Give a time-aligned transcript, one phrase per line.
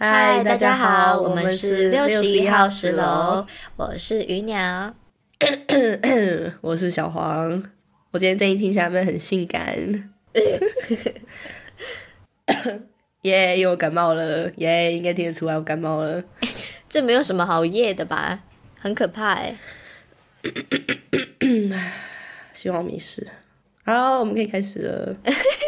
[0.00, 3.44] 嗨，大家好，我们是六十一号十十楼，
[3.74, 4.94] 我是鱼鸟。
[6.62, 7.60] 我是小黄。
[8.12, 9.74] 我今天声音听起来有没有很性感？
[13.22, 16.22] 耶，因为我感冒了，耶，应该听得出来我感冒了。
[16.88, 18.44] 这没有什么好夜的吧？
[18.78, 19.56] 很可怕哎。
[22.54, 23.26] 希望没事。
[23.84, 25.16] 好，我们可以开始了。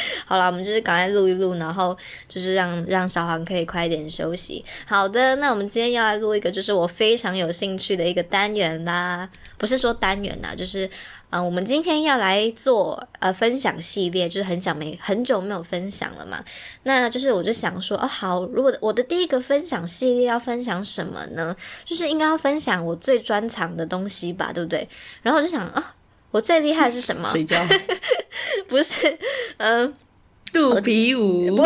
[0.26, 4.64] 好了，我们就是赶快录一录，然后就是让让小黄可以快点休息。
[4.86, 10.88] 好的，那我们今天要来录一个就是我非常有兴趣的一个单元啦，不是说单元啦，就是
[11.30, 16.42] 嗯，我们今天要来做呃分享系列，就是很想没很久没有分享了嘛。
[16.84, 21.54] 那就是我就想说，哦好，如果我的第一个分享系列要分享什么呢？
[21.84, 24.88] 就是应该要分享我最专长的东西吧，对不对？
[25.22, 25.94] 然后我就想啊，
[26.38, 27.28] 我最厉害的是什么？
[27.34, 27.56] 睡觉。
[28.68, 29.18] 不是，
[29.58, 29.94] 嗯。
[30.50, 31.58] 肚皮舞，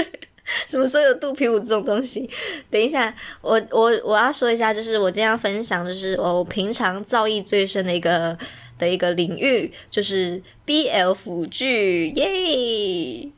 [0.66, 2.28] 什么时候有肚皮舞这种东西？
[2.70, 8.36] 等一下，我我我要说一下，就是我今天要分享，就是我平常造诣最深的一个
[8.78, 13.30] 的一个领域，就是 BL 辅剧，耶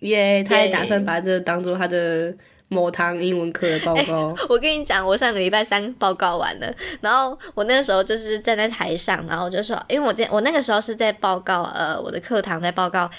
[0.00, 0.42] 耶！
[0.42, 2.34] 他也打算把这当做他的
[2.68, 4.34] 某堂英文课的报告。
[4.48, 13.10] 我跟你讲，我上个礼拜三报告完了，然后我那个时候就是站在台上，然后我就说，因为我今我那个时候是在报告，呃，我的课堂在报告。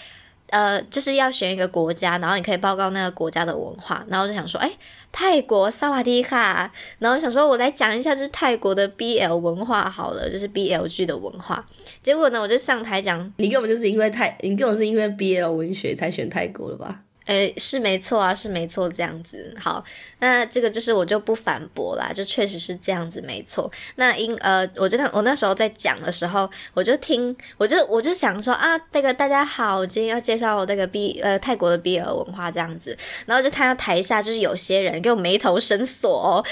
[0.49, 4.71] 呃，就是要选一个国家，然后你可以报告那个国家的文化，然后就想说，哎，
[5.11, 11.67] 泰国萨瓦迪卡，然后想说我来讲一下，就是泰国的 BL 文化好了，就是 BL 剧的文化。
[12.01, 17.01] 结果呢，我就上台讲，你根本就是因为泰，你根本是因为 BL 文学才选泰国的吧？
[17.27, 19.83] 诶，是没错啊，是没错，这样子好。
[20.19, 23.71] 那这个就是我就不反驳啦，就确实是这样子，没错。
[23.95, 32.97] 那因呃，我觉得我那时候在讲的时候，我就听，我就我就想说啊，那个大家好，我今天要介绍那个 B 呃泰国的 BL 文化这样子。
[33.27, 36.43] 然后就看到台下就是有些人给我眉头深锁哦，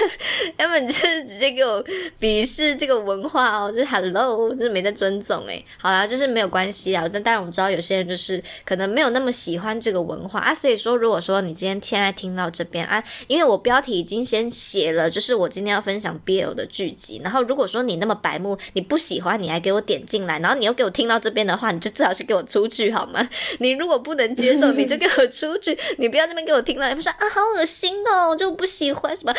[0.56, 1.84] 他们就是直接给我
[2.18, 5.62] 鄙视这个文化哦，就是 Hello，就是没在尊重诶。
[5.76, 7.06] 好啦，就是没有关系啊。
[7.12, 13.02] 但当然我们知道有些人就是可能没有那么喜欢这个文化啊，所以说如果说你今天现在听到这边啊。
[13.26, 17.20] 因为我标题已经先写了，就是我今天要分享 BL 的剧集。
[17.22, 23.28] 然后如果说你那么白目，你不喜欢，你还给我点进来，然后你又给我听到这边的话，你就最好是给我出去好吗？
[23.60, 29.34] 你如果不能接受， 你就给我出去，你不要这边给我听到，你 不说啊，好恶心哦，就不喜欢什么。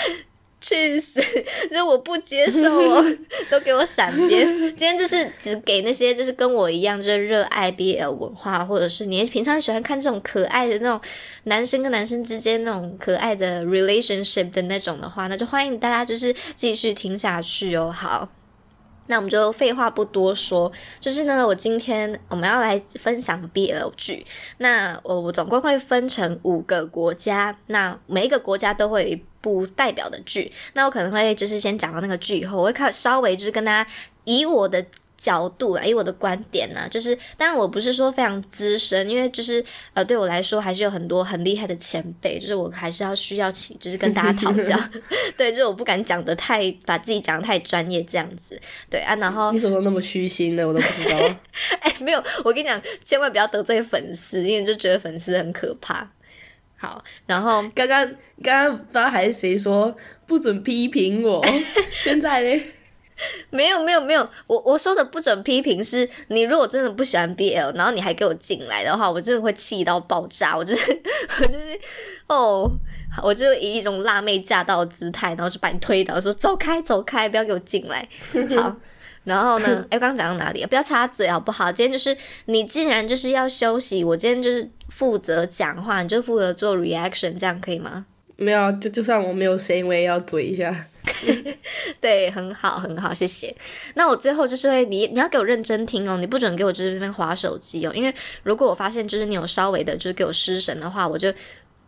[0.62, 1.20] 去死！
[1.70, 3.04] 就我不接受哦，
[3.50, 4.48] 都给我闪边。
[4.48, 11.02] 今天就是只给那些就是跟我一样就是热爱 BL 文化，或者是你平常喜欢看这种可爱的那种
[11.46, 17.92] 男生跟男生之间那种可爱的 relationship 的那种的话，那就欢迎大家就是继续听下去哦。
[17.92, 18.30] 好。
[19.08, 20.72] 那我们就废话不多说，
[21.02, 24.26] 就是呢，我今天我们要来分享 BL 剧。
[24.60, 30.52] 那我我总共会分成五个国家，那每一个国家都会有一部代表的剧。
[30.74, 33.90] 那我可能会就是先讲到那个剧以后，我会看稍微就是跟大家
[34.24, 34.86] 以我的。
[35.22, 39.64] 角度啊，以我的观点呢，就是当然我不是说非常资深，因为就是
[39.94, 44.76] 呃，对我来说还是有很多很厉害的前辈，就是我还是要需要请，就是跟大家讨教。
[45.38, 48.60] 对，就是我不敢讲的太把自己讲的太专业这样子。
[48.90, 50.68] 对啊，然后你怎么那么虚心呢？
[50.68, 51.20] 我都不知道。
[51.82, 56.12] 哎，没有，我跟你讲，千万不要得罪粉丝，因为就觉得粉丝很可怕。
[56.82, 58.04] 好，然后刚刚
[58.44, 61.40] 刚刚不知道还是谁说不准批评我，
[61.92, 62.62] 现在呢？
[63.52, 70.58] 没有没有没有，我我说的不准批评是，你如果真的不喜欢 BL，然后你还给我进来的话，我真的会气到爆炸。
[70.58, 71.02] 我就是
[71.40, 71.80] 我就是
[72.28, 72.68] 哦，
[73.22, 78.10] 我就以一种辣妹驾到的姿态，然后就把你推倒，说走开走开，不要给我进来。
[78.58, 78.76] 好，
[79.24, 79.86] 然后呢？
[79.92, 80.66] 哎，刚刚讲到哪里？
[80.66, 81.72] 不要插嘴好不好？
[81.72, 82.16] 今天就是
[82.46, 88.06] 你既然就是要休息，我今天就是负责讲话，你就负责做 reaction，这样可以吗？
[88.38, 90.86] 没有，就就算我没有声音，我也要嘴一下。
[92.02, 93.56] 对，很好，很好，谢谢。
[93.94, 101.32] 那我最后就是会，你你要给我认真听哦，你不准给我就是那边划手机哦，因为如果我发现就是你有稍微的，就是给我失神的话，我就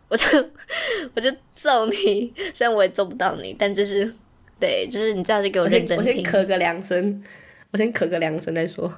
[0.08, 0.26] 我就
[1.14, 2.32] 我就揍你。
[2.52, 4.14] 虽然我也揍不到你，但就是
[4.60, 6.06] 对，就是你这样就给我认真听。
[6.06, 7.22] 我先咳个两声，
[7.72, 8.92] 我先咳个两声再说，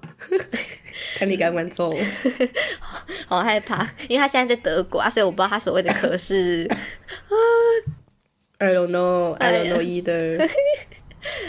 [1.19, 1.99] 看你敢不敢揍我。
[3.27, 6.77] 好害怕，因为他现在在德国啊，所以我不知道他所谓的咳是啊。
[8.59, 10.51] I don't know, I don't know either.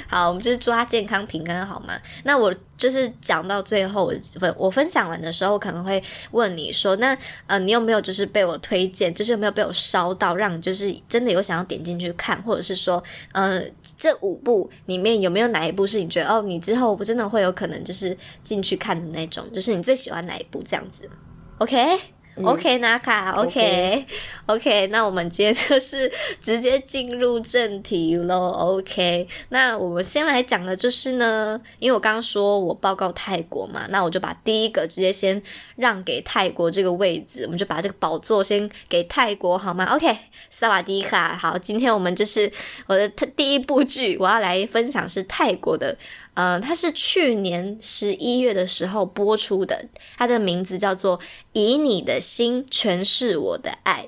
[0.07, 2.00] 好，我们就是祝他健康平安，好吗？
[2.24, 6.02] 那我就是讲到最后，分我分享完的时候，可能会
[6.32, 13.62] 问你说，那呃，你有没有就是被我推荐，就是有没有被我烧到，让你就是真的有想要点进去看，或者是说，呃，
[13.98, 21.10] 这五部里面有没有哪一部是你觉得哦，你之后不真的会有可能就是进去看的那种，就是你最喜欢哪一部这样子
[21.58, 22.00] ？OK，
[22.44, 26.12] OK，纳卡，OK，OK，那我们接着是
[26.42, 28.50] 直接进入正题喽。
[28.50, 35.42] OK，那我们先来讲的就是呢，因为我刚刚说我报告泰国嘛，那我就把第一个直接先
[35.75, 40.16] 让给泰国这个位置，我们就把这个宝座先给泰国好吗？OK，
[40.50, 42.51] 萨瓦迪卡，好，今天我们就是
[42.86, 45.98] 我的第一部剧，我要来分享是泰国的。
[46.39, 49.84] 嗯，它是去年十一月的时候播出的，
[50.16, 51.18] 它的名字叫做
[51.54, 54.06] 《以你的心诠释我的爱》。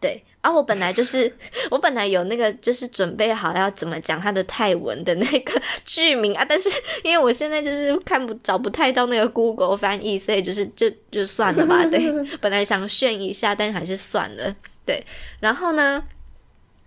[0.00, 1.32] 对，而我本来就是
[1.70, 6.68] 我本来有那个就是准备好要怎么讲它的泰文的那个 剧名啊，但是
[7.04, 11.86] 因为我现在就是看不找不太到那个 Google 翻译，所以就是就就算了吧。
[11.86, 12.12] 对，
[12.42, 14.56] 本来想炫一下，但还是算了。
[14.84, 15.06] 对，
[15.38, 16.02] 然后呢，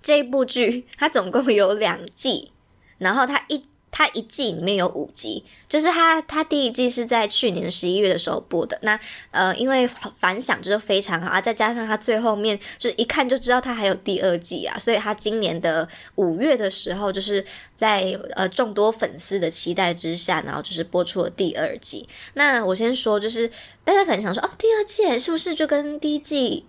[0.01, 2.51] 这部剧它总共有两季，
[2.97, 3.63] 然后它一。
[3.95, 8.75] 它一季里面有五集，就是它它第一季是在去年十一月的时候播的。
[8.81, 8.99] 那
[9.29, 9.87] 呃，因为
[10.19, 17.45] 反响就是非常好啊，再加上它最后面就一看就知道它还有第二季啊，所以它今年的五月的时候，就是
[17.77, 22.09] 在呃众多粉丝的期待之下，然后就是播出了第二季。
[22.33, 23.47] 那我先说，就是
[23.83, 26.65] 大家可能想说，哦，第二季是不是就跟第一季？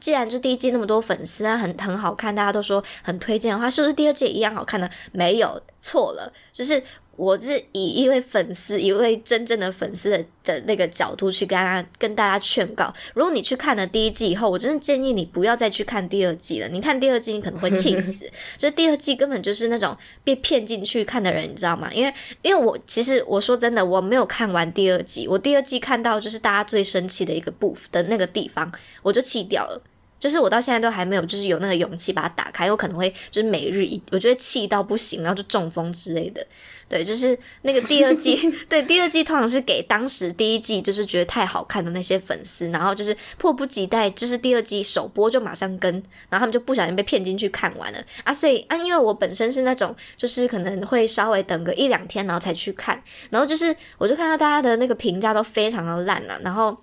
[0.00, 4.88] 既然就第一季那么多粉丝啊，很很好看，大家都说很推荐的话，是不是第二季一样好看呢？
[5.12, 6.82] 没有错了，就是
[7.18, 12.94] 我是以一位粉丝，一位真正的粉丝的的那个角度去跟大家跟大家劝告。
[13.12, 16.68] 如果你去看了第一季以后，我真的建议你不要再去看第二季了。
[16.68, 18.24] 你看第二季，你可能会气死。
[18.56, 21.92] 就第二季根本就是那种被骗进去看的人，你知道吗？
[21.92, 28.70] 因为因为我其实我说真的，我没有看完第二季，我第二季看到就是大家最生气的一个部分的那个地方，
[29.02, 29.82] 我就气掉了。
[30.20, 36.44] 就是我到现在都还没有，就是有那个勇气把它打开，有可能会就是每日一，我觉得气到不行，然后就中风之类的。
[36.88, 45.92] 对，就是那个第二季， 对第二季通常是给当时第一季就是觉得太好看的那些粉丝，然后就是迫不及待，就是第二季首播就马上跟，
[46.30, 48.32] 然后他们就不小心被骗进去看完了啊。
[48.32, 56.76] 所以啊，因为我本身是那种就是可能会稍微等个一两天然后才去看，然后就是我就看到大家的那个评价都非常的烂了，然后。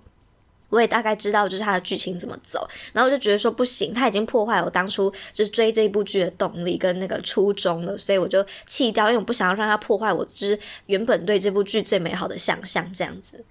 [0.68, 13.44] 我也大概知道，就是它的剧情怎么走，然后我就觉得说不行，他已经破坏我当初就是追这一部剧的动力跟那个初衷了，所以我就弃掉，因为我不想要让他破坏我就是原本对这部剧最美好的想象，这样子。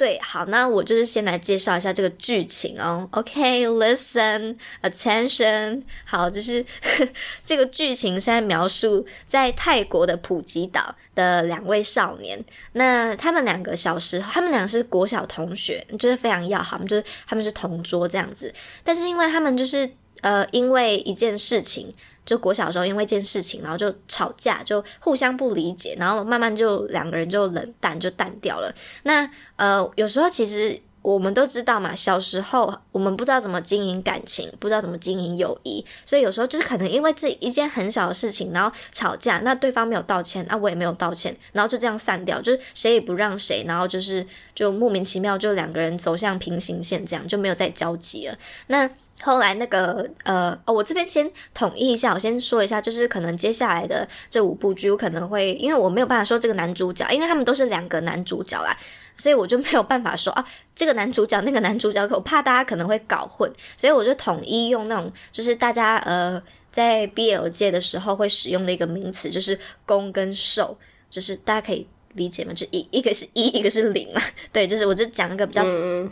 [0.00, 3.06] 对，好，那我就是先来介绍一下这个剧情哦。
[3.12, 6.64] OK，listen attention，好，就是
[7.44, 12.42] 这个剧情现在描述在泰国的普吉岛的两位少年，
[12.72, 18.50] 那他们两个小时候，他们俩是国小同学，就是非常要好，就是他们是同桌这样子，
[18.82, 19.86] 但是因为他们就是
[20.22, 21.92] 呃，因为一件事情。
[22.30, 28.72] 就国小的时候，因为一件事情，然后就吵架，就互相不理解，然后慢慢就两个人就冷淡，就淡掉了。
[29.02, 44.24] 那呃，有时候其实我们都知道嘛，小时候我们不知道怎么经营感情，不知道怎么经营友谊，所以有时候就是可能因为这一件很小的事情，然后吵架，那对方没有道歉，那我也没有道歉，然后就这样散掉，就是谁也不让谁，然后就是
[44.54, 48.38] 就莫名其妙就两个人走向平行线，这样就没有再交集了。
[48.68, 48.88] 那。
[49.22, 58.76] 后来那个呃哦，我这边先统一一下，我先说一下，就是可能接下来的这五部剧，我可能会因为我没有办法说这个男主角，因为他们都是两个男主角啦，
[59.16, 60.44] 所以我就没有办法说啊
[60.74, 70.78] 这个男主角那个男主角，我怕大家可能会搞混，所以我就统一用那种就是大家呃在 BL 界的时候会使用的一个名词，就是攻跟受，
[71.10, 71.86] 就是大家可以。
[72.14, 72.52] 理解吗？
[72.52, 74.20] 就一一个是一，一个是零嘛。
[74.52, 75.62] 对，就是我就讲一个比较，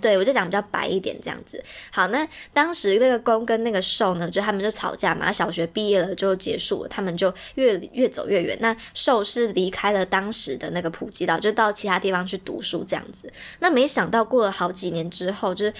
[0.00, 1.62] 对我就讲比较白一点这样子。
[1.90, 5.33] 好，那当时那个公跟那个受呢，就他们就吵架嘛。
[5.33, 8.57] 小学毕业了就结束了，他们就越越走越远。
[8.61, 13.33] 那受是离开了当时的那个普吉岛，就到其他地方去读书这样子。
[13.59, 15.75] 那没想到过了好几年之后，就是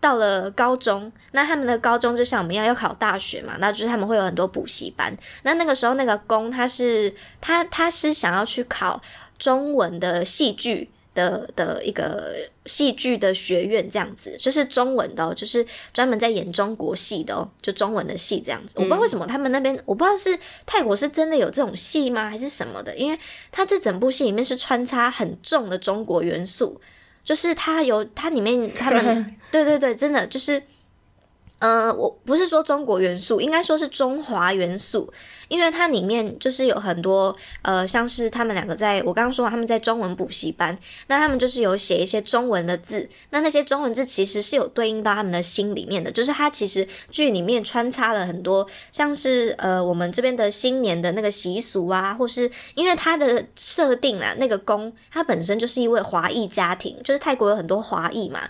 [0.00, 1.10] 到了高中。
[1.30, 5.16] 那他们的高中就像我们一样要考大学嘛，那就是他们会有很多补习班。
[5.44, 9.00] 那那个时候那个公他是他他是想要去考。
[9.42, 12.32] 中文的戏剧的的一个
[12.64, 18.74] 戏剧的学院这样子，就是中文的，就是专门在演中国戏的哦，就中文的戏这样子。
[18.76, 22.94] 我不知道为什么他们那边，我不知道是泰国是真的有这种戏吗，还是什么的？
[22.96, 23.18] 因为
[23.50, 26.80] 他这整部戏里面是穿插很重的中国元素，
[27.24, 30.62] 就是它有它里面他们 对对对，真的就是。
[31.62, 35.08] 呃，我不是说中国元素，应该说是中华元素，
[35.46, 40.76] 因为它里面就是有很多呃，像是他们两个在我刚刚说他们在中文补习班，
[41.06, 58.40] 那他们就是有写一些中文的字，那那些中文字其实是有对应到他们的心里面的，就是它其实剧里面穿插了很多像是呃我们这边的新年的那个习俗啊，或是因为它的设定啊，那个宫它本身就是一位华裔家庭，就是泰国有很多华裔嘛。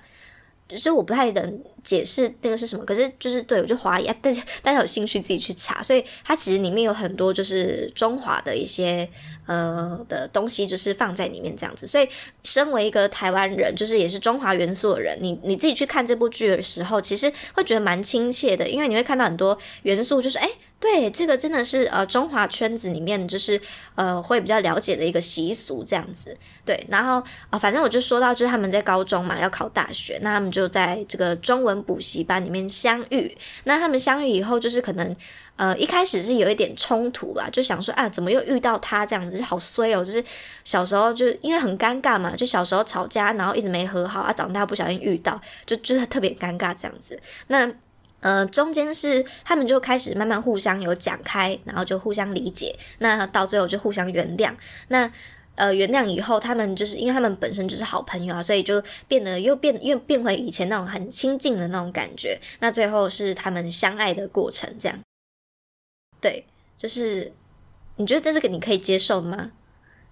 [0.72, 9.08] 就是我不太能解释那个是什么，可是就是对我就怀疑，但是大家有兴趣自己去查，所以它其实里面有很多就是中华的一些
[9.46, 11.86] 呃的东西，就是放在里面这样子。
[11.86, 12.08] 所以
[12.42, 20.48] 身为一个台湾人，就是也是中华元素的人，你你自己去看这部剧的时候，其实会觉得蛮亲切的，因为你会看到很多元素，就是哎。
[20.82, 23.58] 对，这个真的是呃中华圈子里面就是
[23.94, 26.36] 呃会比较了解的一个习俗这样子。
[26.64, 33.38] 对，然后啊，反正我就说到，就是他们在高中嘛要考大学，那他们就在这个中文补习班里面相遇。
[33.62, 35.16] 那他们相遇以后，就是可能
[35.54, 40.04] 呃一开始是有一点冲突吧，就想说啊，怎么又遇到他这样子，就好衰哦！
[40.04, 40.24] 就是
[40.64, 47.20] 小时候就因为很尴尬嘛，就小时候吵架，然后一直没和好啊，长大不小心遇到，就就是特别尴尬这样子。
[47.46, 47.72] 那。
[48.22, 54.54] 呃，中间是他们就开始慢慢互相有讲开，然后就互相理解，那到最后就互相原谅。
[54.88, 55.12] 那
[55.54, 62.40] 呃，原谅以后，他们就是因为他们本身就是好朋友啊，所以就变得又变又变回以前那种很亲近的那种感觉。
[62.60, 64.98] 那最后是他们相爱的过程，这样。
[66.22, 66.46] 对，
[66.78, 67.30] 就是
[67.96, 69.50] 你觉得这是个你可以接受吗？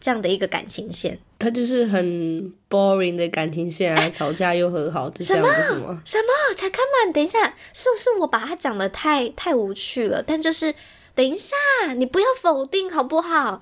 [0.00, 6.02] 这样的一个感情线，他就是很 boring 的感情线啊，吵架又和好，就这样子吗？
[6.06, 6.54] 什么？
[6.56, 7.12] 才看嘛？
[7.12, 10.22] 等一下，是不是我把他讲的太太无趣了？
[10.26, 10.74] 但就是
[11.14, 11.54] 等一下，
[11.96, 13.60] 你不要否定好不好？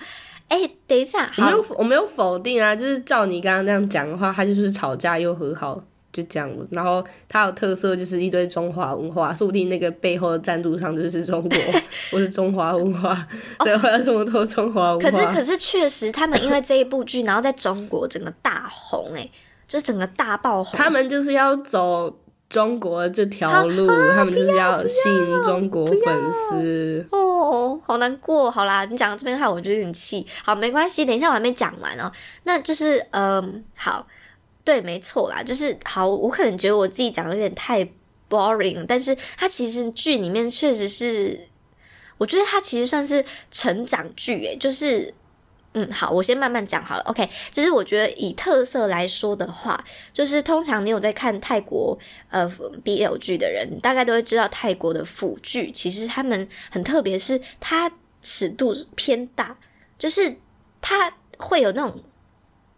[0.49, 5.83] 哎，等一下，我没有我没有否定啊，就是照你刚刚那样讲的话，他就是吵架又和好。
[6.11, 11.59] 就这样，然后它有特色，就是一堆中华文化，说不定那个背后的赞助商就是中国，
[12.12, 13.27] 我是中华文化，
[13.61, 15.11] 对，会有这么多中华文化。
[15.11, 19.29] 可是，可是确实，他们因为这一部剧，然后在中国整个大红，哎，
[19.69, 20.79] 就整个大爆红。
[20.79, 27.07] 他们就是要走中国这条路，他们就是要吸引中国粉丝。
[27.12, 28.50] 哦，好难过。
[28.50, 30.27] 好啦，你讲到这边的话，我就有点气。
[30.43, 32.11] 好，没关系，等一下我还没讲完哦。
[32.45, 34.07] 那就是，嗯，好。
[34.69, 36.07] 对，没错啦，就是好。
[36.07, 37.83] 我可能觉得我自己讲的有点太
[38.29, 41.49] boring，但是它其实剧里面确实是，
[42.19, 45.15] 我觉得它其实算是成长剧，诶，就是，
[45.73, 47.03] 嗯，好，我先慢慢讲好了。
[47.05, 49.83] OK，其实我觉得以特色来说的话，
[50.13, 51.99] 就是通常你有在看泰国
[52.29, 52.47] 呃
[52.85, 59.57] BL 剧的人，大概都会知道泰国的腐剧，其实他们很特别，是它尺度偏大，
[59.99, 60.37] 就是
[60.83, 62.03] 它会有那种，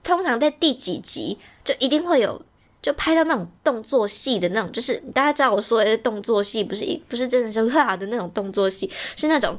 [0.04, 1.36] 通常在第几集。
[1.70, 2.40] 就一定会有，
[2.82, 9.56] 就拍到那种动作戏的那种，就是大家知道我说的动作戏，不是一不是真的是哈的那种动作戏，是那种，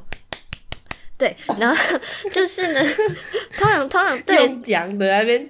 [1.16, 1.98] 对，然后
[2.30, 2.80] 就是呢，
[3.56, 5.48] 通常通常对讲的那边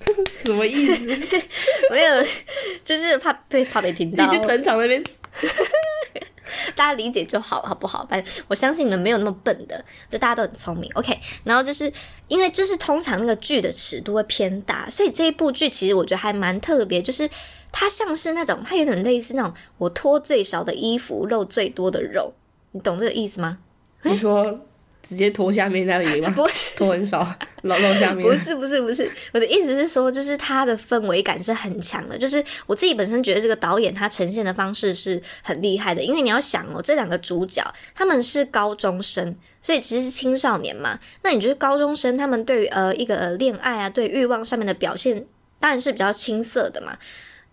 [0.42, 1.06] 什么意思？
[1.90, 2.24] 没有，
[2.84, 5.02] 就是怕被怕被听到，你就整场那边。
[6.74, 8.06] 大家理解就好了，好不好？
[8.08, 10.90] 反正我相信你们没有那么笨的，就大家都很聪明。
[10.94, 11.90] OK，然后就是
[12.32, 17.28] 因为就是通常那个剧的尺度会偏大，所以这一部剧其实我觉得还蛮特别，就是
[17.70, 22.32] 它像是那种它有点类似那种我脱最少的衣服露最多的肉，
[22.70, 23.58] 你懂这个意思吗？
[24.04, 24.60] 你说。
[25.02, 26.30] 直接脱下面那里吗？
[26.36, 27.18] 不是，脱很少，
[27.62, 28.26] 露露下面。
[28.26, 32.16] 不是不是不是，我的意思是说，就是它的氛围感是很强的。
[32.16, 37.62] 就是我自己本身觉得这个导演他呈现的方式是很厉害的，因为你要想哦，这两个主角
[37.94, 40.98] 他们是高中生，所以其实是青少年嘛。
[41.22, 45.26] 那你觉得高中生他们对于呃一个恋爱啊，对欲望上面的表现，
[45.58, 46.96] 当然是比较青涩的嘛，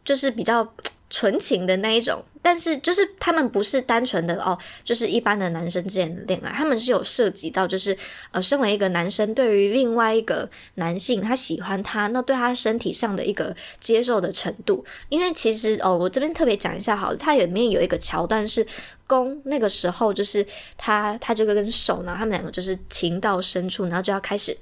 [0.05, 0.73] 就是比较。
[1.09, 7.97] 纯情的那一种，但是就是他们不是单纯的哦，就是一般的男生之间的恋爱，他们是有涉及到，就是
[8.31, 14.85] 呃，身为一个男生对于另外一个男性，他喜欢他，那对他身体上的一个接受的程度。
[15.09, 18.65] 因为其实哦，我这边特别讲一下好了，它里面有一个桥段是
[19.07, 20.45] 攻那个时候，就是
[20.77, 24.55] 他他这个跟手呢，他们两个就是情到深处，然后就要开始。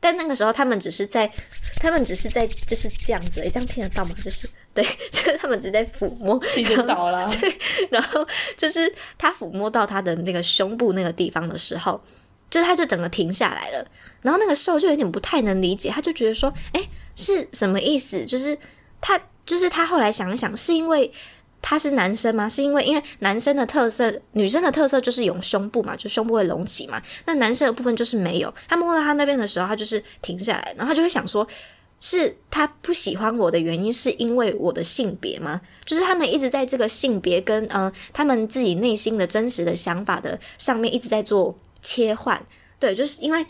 [0.00, 1.28] 但那个时候，他们只是在，
[1.80, 4.14] 他们只是在，就是这样子，这样听得到吗？
[4.24, 4.48] 就是
[4.80, 7.28] 对， 就是他们直接抚摸，听得到了。
[7.40, 7.58] 对，
[7.90, 8.24] 然后
[8.56, 12.00] 就是他抚摸到他的那个胸部那个地方的时候，
[12.48, 13.84] 就他就整个停下来了。
[14.22, 18.24] 然后那个时候就有点不太能理解，他就觉得说，哎，是什么意思？
[18.24, 18.56] 就是
[19.00, 21.10] 他，就是他后来想一想，是因为。
[21.60, 22.48] 他是男生吗？
[22.48, 27.02] 是因为因为男生的特色，女生的特色就是有胸部嘛，就胸部会隆起嘛。
[27.26, 28.54] 那男生的部分就是没有。
[28.68, 31.46] 他摸到他那边的时候，他就是停下来，然后他就会想说，
[32.00, 35.60] 是他不喜欢我的原因是因为我的性别吗？
[35.84, 42.44] 就是他们一直在这个性别跟呃他们自己内心的真实的想法的上面一直在做切换。
[42.78, 43.44] 对，就是因为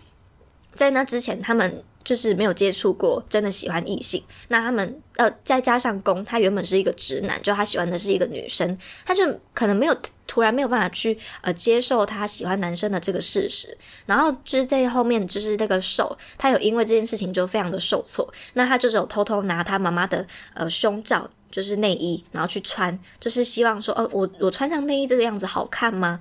[0.74, 1.82] 在那之前他们。
[2.04, 4.22] 就是没有接触过真的喜欢异性。
[4.48, 9.94] 那他们呃再加上公，他原本是一个直男，就他喜欢的是一个女生，他就可能没有
[10.26, 13.76] 突然没有办法去呃接受他喜欢男生的这个事实。
[14.06, 21.28] 然后就是在后面就是那个受，他有因为这件事情就非常的受挫，那他就是有偷偷拿他妈妈的呃胸罩。
[21.50, 26.20] 就是内衣，然后去穿，就是希望说，哦，我我穿上内衣这个样子好看吗？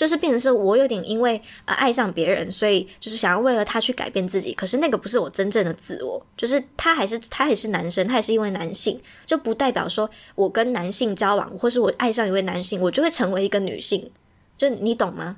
[0.00, 4.54] 就是变成是我有点因为呃爱上别人，所以就是想要为了他去改变自己。
[4.54, 14.10] 可是那个不是我真正的自我，就是他还是他还是男生，他还是因为男性，就不代表说我跟男性交往，或是我爱上一位男性，我就会成为一个女性。
[14.56, 15.36] 就你懂吗？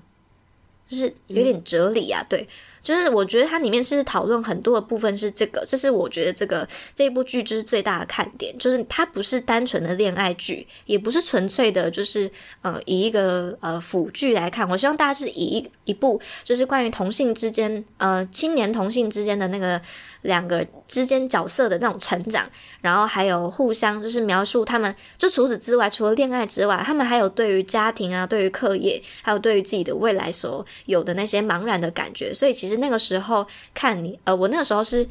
[0.86, 2.46] 就是有点哲理啊，对。
[2.82, 12.30] 就是我觉得它里面是讨论很多的部分是这个，这是我觉得这个这一部剧就是最大的看点，就是它不是单纯的恋爱剧，也不是纯粹的，就是
[12.62, 14.68] 呃以一个呃腐剧来看。
[14.68, 19.80] 我希望大家是以一一部就是关于同性之间呃青年同性之间的那个。
[20.22, 22.48] 两个之间角色的那种成长，
[22.80, 32.32] 然后还有互相就是描述他们，就除此之外，除了恋爱之外，他们还有对于家庭啊，对于课业，还有对于自己的未来所有的那些茫然的感觉。
[32.32, 35.08] 所以其实那个时候看你，呃，我那个时候是，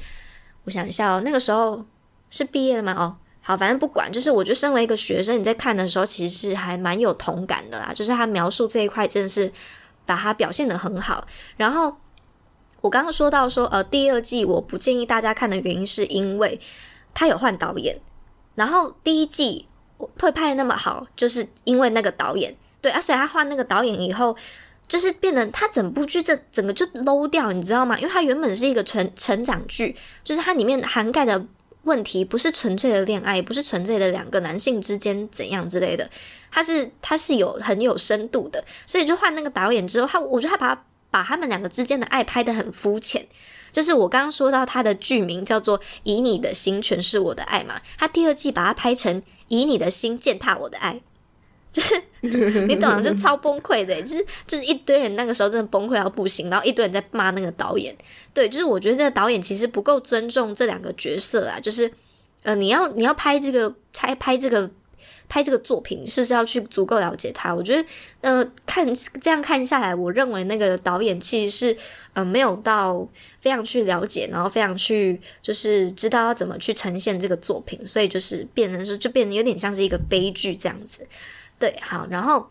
[0.63, 1.84] 我想一下哦，那个时候
[2.30, 2.94] 是毕业了吗？
[2.98, 7.91] 哦，好，反正不管，就是我觉得身为一个学生，你在看的时候其实是还蛮有同感的啦。
[7.94, 9.51] 就是他描述这一块真的是
[10.06, 11.27] 把它表现的很好，
[11.58, 11.98] 然后。
[12.82, 16.60] 我刚刚说到说，呃，第二季我不建议大家看的原因，是因为
[17.13, 18.01] 他有换导演，
[18.56, 19.68] 然后第一季
[20.20, 24.36] 会拍那么好，就是因为那个导演，对，而且他换那个导演以后，
[24.91, 27.98] 就是变得他整部剧这整个就 low 掉，你知道吗？
[27.98, 31.45] 因为它原本是一个成成长剧，就是它里面涵盖的
[31.83, 36.10] 问题不是纯粹的恋爱，也不是纯粹的两个男性之间怎样之类的，
[36.51, 40.83] 它是它是有很有深度的，所以就换那个导演之后，他我觉得他把。
[41.12, 43.27] 把他们两个之间的爱拍得很肤浅，
[43.69, 50.93] 就是我刚刚说到他的剧名叫做《以你的心诠释我的爱》嘛，他第二季把它拍成《以你的心践踏我的爱》，
[51.71, 51.95] 就是
[52.67, 57.95] 你懂，就超崩溃的，就是就是一堆人那个时候真的崩溃到不行，然后一堆人在骂那个导演，
[58.33, 61.91] 对，就是我觉得这个导演其实不够尊重这两个角色啊，就是
[62.43, 64.69] 呃，你要你要拍这个拍拍这个。
[65.29, 67.55] 拍这个作品是不是要去足够了解他？
[67.55, 67.87] 我觉得，
[68.19, 68.86] 呃，看
[69.21, 71.77] 这样看下来，我认为那个导演其实是，
[72.12, 73.07] 呃，没有到
[73.39, 81.07] 非常去了解，然后非常去就是知道要怎么去呈现这个作品，所以就是变成说，就变得有点像是一个悲剧这样子。
[81.62, 82.50] 对，好，然后，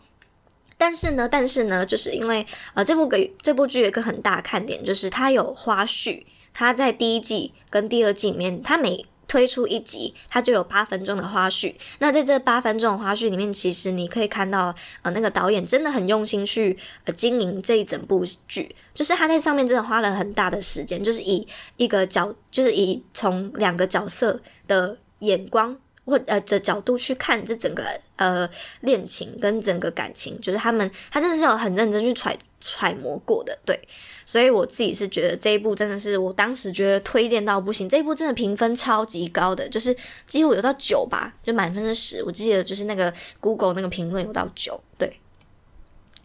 [0.77, 11.75] 但是呢，但是呢，就是因为呃，这部给这部剧有一个很大的看点，就是它有花絮，它在第一季跟第二季里面，它每推出一集，它就有八分钟的花絮。
[11.99, 21.45] 那在这八分钟的花絮里面，其实你可以看到，呃，那个导演真的很用心去呃经营这一整部剧，就是他在上面真的花了很大的时间，就是以
[21.75, 27.83] 一个角，就是以从两个角色的眼光或呃的角度去看这整个
[28.15, 28.49] 呃
[28.81, 33.79] 恋情跟整个感情，就是他们他真的是有很认真去揣揣摩过的，对。
[34.23, 39.95] 所以我自己是觉得这一部真的是我当时觉得推荐到不行，这一部真的评分超级高的，就是
[40.27, 42.23] 几乎有到九吧，就满分是十。
[42.23, 45.19] 我记得就是那个 Google 那个评论有到九，对。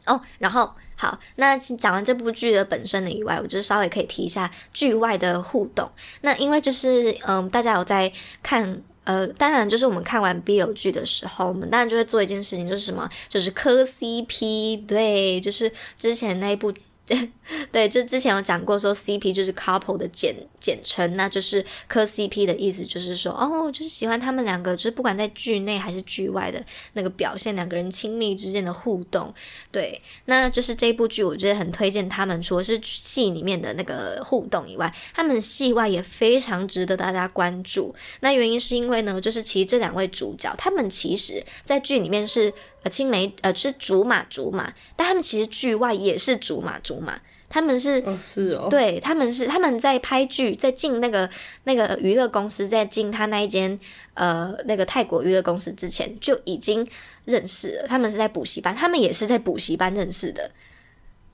[0.04, 5.90] 哦，然后好，那讲完这部剧的本身的以外，我就稍微可以提一下剧外的互动。
[6.20, 8.12] 那因为就是嗯，大家有在
[8.42, 16.72] 看，呃，当然就是我们看完 BL 剧的时候，我们当然就会做一件事情，就是什么，就是磕 CP，对，就是之前那一部。
[17.70, 26.60] 对，就之前有讲过，说 CP 就是 couple 的简简称，那就是磕 CP 的意思，就是说哦，就是喜欢他们两个，就是不管在剧内还是剧外的
[26.94, 29.32] 那个表现，两个人亲密之间的互动。
[29.70, 37.94] 对，那就是这部剧，我觉得很推荐他们，除了是戏里面的那个互动以外，他们戏外也非常值得大家关注。
[38.18, 42.52] 那原因是因为呢，就是其实这两位主角，他们其实在剧里面是。
[42.88, 51.28] 青梅呃是竹马竹马，但他们其实剧外也是竹马竹马，他们是哦是哦，对他们是他们在拍剧，在进那个
[51.64, 53.78] 那个娱乐公司，在进他那一间
[54.14, 56.86] 呃那个泰国娱乐公司之前就已经
[57.24, 60.50] 认识了，他们是在补习班，他们也是在补习班认识的。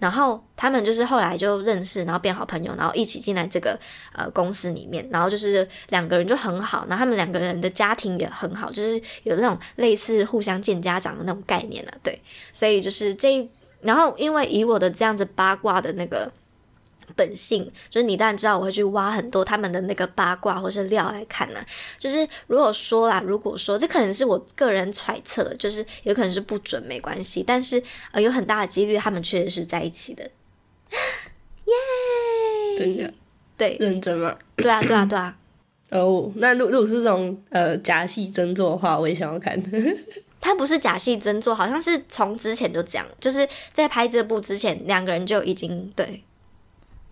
[0.02, 3.78] 然后他们就是后来就认识，然后变好朋友，然后一起进来这个
[4.12, 12.20] 呃公司里面，然后就是两个人就很好，然后他们两个人的家庭也很好，就是有那种类似互相见家长的那种概念啊，对，
[12.52, 13.48] 所以就是这，
[13.80, 16.28] 然后因为以我的这样子八卦的那个。
[17.14, 21.60] 本性就是你当然知道我会去挖很多他们的那个八卦或是料来看呢。
[21.98, 27.42] 就是如果说啦，如果说这可能是我个人揣测，就是有可能是不准，没关系。
[27.42, 30.22] 但是呃，有很大的几率他们确实是在一起的，
[31.64, 31.74] 耶！
[32.78, 33.12] 真的。
[33.54, 34.36] 对认真吗？
[34.56, 35.36] 对啊对啊对啊，
[35.90, 39.62] 哦，那如如果是这种呃假戏真做的话，我也想要看。
[40.40, 46.24] 他不是假戏真做，好像是从之前就这样，就是在拍这部之前，两个人就已经对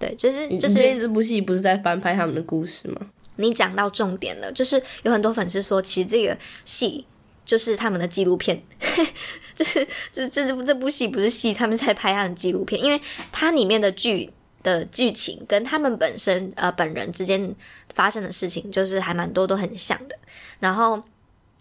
[0.01, 3.01] 对，就是就是这部戏不是在翻拍他们的故事吗？
[3.37, 7.07] 你讲到重点了，就是有很多粉丝说，其实这个戏
[7.47, 8.63] 就是他们的纪录片，
[9.55, 14.31] 就是这这这部这部戏不是戏，他们在拍他的纪录片，因为它里面的剧
[14.63, 17.55] 的剧情跟他们本身呃本人之间
[17.95, 20.17] 发生的事情，就是还蛮多都很像的。
[20.59, 21.03] 然后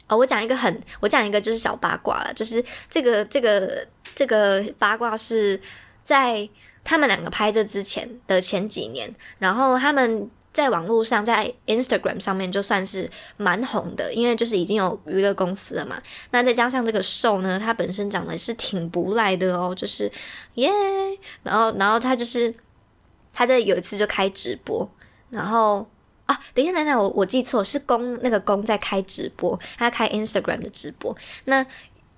[0.07, 5.59] 呃，我讲一个很，我讲一个就是小八卦了，就是这个这个这个八卦是
[6.03, 6.47] 在
[6.83, 16.01] 他们两个拍这之前的前几年，然后他们在网络上，在 Instagram 上面就算是蛮红的，因为就是已经有娱乐公司了嘛。
[16.31, 20.11] 那再加上这个瘦呢，他本身长得是挺不赖的哦，就是
[20.55, 20.71] 耶。
[21.43, 22.53] 然后，然后他就是
[23.31, 24.89] 他在有一次就开直播，
[25.29, 25.87] 然后
[26.25, 31.15] 啊，等一下，等一下，我我记错，是公那个公在开直播，他开 Instagram 的直播，
[31.45, 31.65] 那。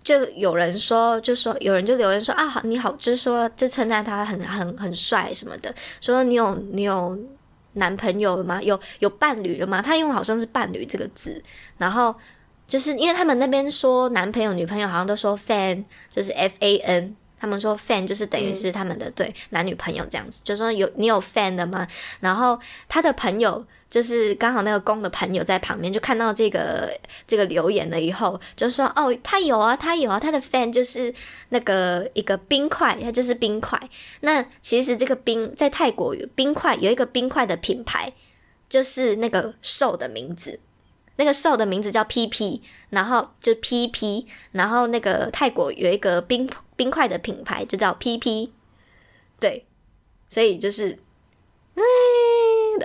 [0.04, 7.18] 就有人说，就说有人就留言说啊，好你好，就是说就称赞他很很很帅什么的，说你有你有
[7.74, 8.62] 男朋友了吗？
[8.62, 9.82] 有有伴侣了吗？
[9.82, 11.42] 他用的好像是伴侣这个字，
[11.78, 12.16] 然后
[12.68, 21.88] 就是因为他们那边说男朋友女朋友好像都说 fan，就是 F A N，他们说 fan 就是等于是他们的、对男女朋友这样子，就说有你有 fan 的吗？
[22.20, 22.60] 然后
[22.90, 23.66] 他的朋友。
[23.92, 26.90] 就是刚好那个公的朋友在旁边，就看到这个
[27.28, 31.14] 这个留言了以后，就说哦，他有啊，他有啊，他的 fan 就是
[31.50, 33.78] 那个一个冰块，它就是冰块。
[34.22, 38.14] 那其实这个冰在泰国有冰块有一个冰块的品牌，
[38.70, 40.62] 就是那个兽的名字，
[41.18, 48.52] 那个兽的名字叫 PP，然后就 PP，然后那个泰国有一个冰冰块的品牌就叫 PP，
[49.38, 49.66] 对，
[50.30, 50.98] 所以就是。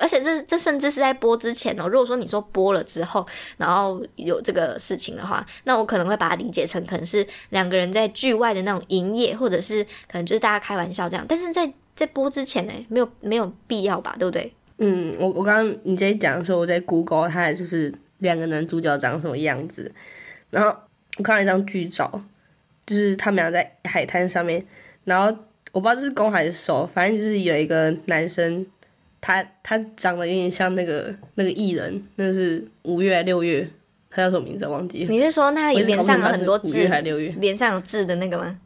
[0.01, 1.89] 而且这这甚至是在播之前哦。
[1.89, 11.25] 如果说你说播了之后，然后有这个事情的话，那我可能会把它理解成可能是两个人在剧外的那种营业，或者是可能就是大家开玩笑这样。
[11.29, 14.53] 但是在在播之前呢，没有没有必要吧，对不对？
[14.79, 19.91] 嗯，我我刚刚你在讲的时候，我在 Google 它就是两个男主角长什么样子，
[20.51, 20.77] 然后
[21.19, 22.11] 我看了一张剧照，
[22.87, 24.67] 就是他们俩在海滩上面，
[25.05, 25.27] 然后
[25.73, 28.67] 我不知道这是公还是受，反正就是有一个男生。
[29.21, 33.69] 他他长得有点像那个那个艺人，那是五月六月，
[34.11, 34.67] 他叫什么名字？
[34.67, 35.11] 忘记了。
[35.11, 36.89] 你是说他脸上有很多痣？
[36.89, 37.29] 还六月？
[37.39, 38.59] 脸上有痣的那个吗？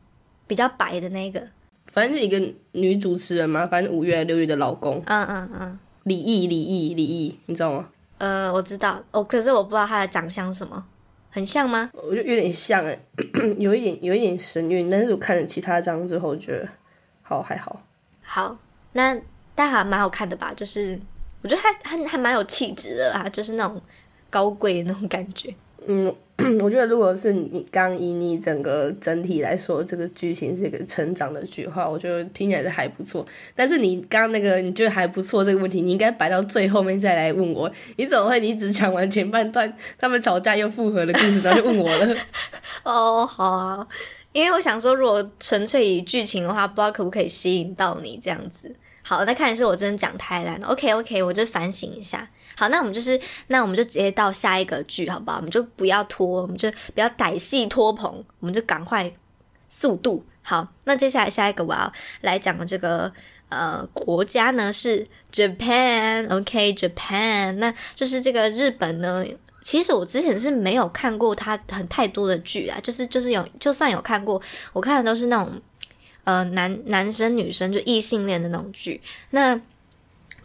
[0.46, 1.40] 比较白的那个。
[1.86, 5.02] 反正就一个女主持人嘛，反正五月六月的老公。
[5.06, 5.78] 嗯嗯嗯。
[6.04, 7.88] 李毅，李毅，李毅，你知道吗？
[8.18, 10.84] 呃，我知道，哦，可是我不知道他的长相什么，
[11.30, 11.90] 很像吗？
[11.94, 12.98] 我觉得有点像哎，
[13.58, 16.68] 有一点有一点神韵，但是我看了其他张之后，觉得
[17.22, 17.82] 好还好。
[18.20, 18.58] 好，
[18.92, 19.18] 那。
[19.61, 20.99] 但还蛮好看的吧，就是
[21.42, 23.79] 我觉得还还还蛮有气质的啊，就是那种
[24.31, 25.55] 高贵的那种感觉。
[25.87, 26.11] 嗯，
[26.62, 33.23] 我觉得如果是你刚以你整个整体来说，这个剧情是一个成长的剧的话，我觉得听起来是还不错。
[33.55, 37.70] 但是你刚刚那个你觉得还不错这个问题，你应该摆到最后面再来问我。
[37.96, 42.16] 你怎么会你只讲完前半段他们吵架又复合的故事， 然后就问我了？
[42.83, 43.87] 哦，好啊，
[44.33, 48.75] 因为我想说，如果纯粹以剧情的话，不知道可不可以吸引到你这样子。
[49.11, 50.68] 好，那看来是我真的讲太烂了。
[50.68, 52.31] OK OK，我就反省一下。
[52.57, 55.38] 好，那我们就是，那我们就直接到下一个剧，好不好？
[55.38, 59.12] 我们就不要拖，我们就不要歹戏拖棚，我们就赶快
[59.68, 60.25] 速度。
[60.42, 63.12] 好，那接下来下一个我要来讲的这个
[63.49, 66.33] 呃国家呢是 Japan。
[66.33, 69.27] OK，Japan，那就是这个日本呢。
[69.64, 74.40] 其实我之前是没有看过它很太多的剧啊，就是就是有，就算有看过，
[74.73, 75.61] 我看的都是那种。
[76.24, 79.00] 呃，男男生女生就异性恋的那种剧。
[79.30, 79.61] 那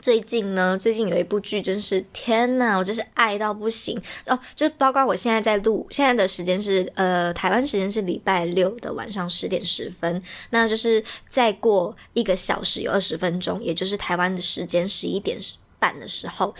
[0.01, 4.39] 最近呢，最近有一部剧，真是天呐，我真是爱到不行哦！
[4.55, 15.39] 就包括我现在在录，现在的时间是呃，台湾时间是礼拜六的晚上十点十分，那就是再过一个小时有二十分钟，也就是台湾的时间十一点
[15.79, 16.53] 半的时候。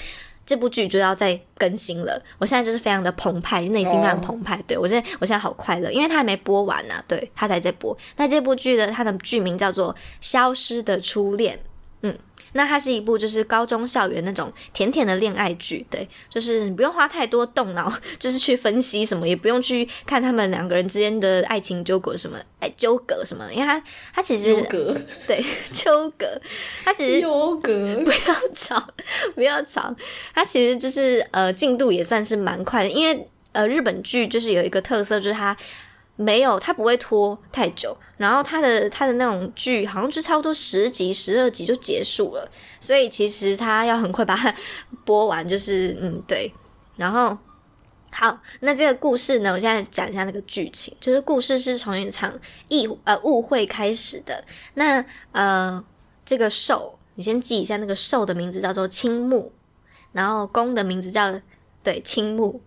[0.45, 4.61] 这部剧就要再更新了，我现在就是非常的澎湃，内心非常澎湃。
[4.67, 7.97] 对我现在，我现在好快乐，因为它还没播完呢，对，它才在播。
[8.17, 11.71] 那这部剧的它的剧名叫做《消失的初恋》，嗯。
[12.55, 26.41] 那它是一部就是高中校园那种甜甜的恋爱剧，对，就是你不用花太多动脑，就是去分析什么，也不用去看他们两个人之间的爱情纠葛什么，哎，纠葛什么，因为它它其实纠葛，对， 纠葛，
[26.85, 27.71] 它其实纠葛，
[28.03, 28.89] 不要吵，
[29.35, 29.93] 不要吵，
[30.33, 35.55] 它其实就是呃进度也算是蛮快的，因为呃日本剧就是有一个特色，就是它
[36.17, 42.49] 没有，它不会拖太久，然后它的它的那种剧好像就差不多十集、十二集就结束了，
[42.79, 44.55] 所以其实它要很快把它
[45.03, 46.53] 播完，就是嗯对，
[46.95, 47.37] 然后
[48.13, 55.83] 好，那这个故事呢，我现在讲一下那个剧情，就是故事是从一场意呃误会开始的，那呃
[56.25, 59.51] 这个兽，你先记一下那个兽的名字叫做青木，
[60.13, 61.41] 然后公的名字叫
[61.83, 62.61] 对青木，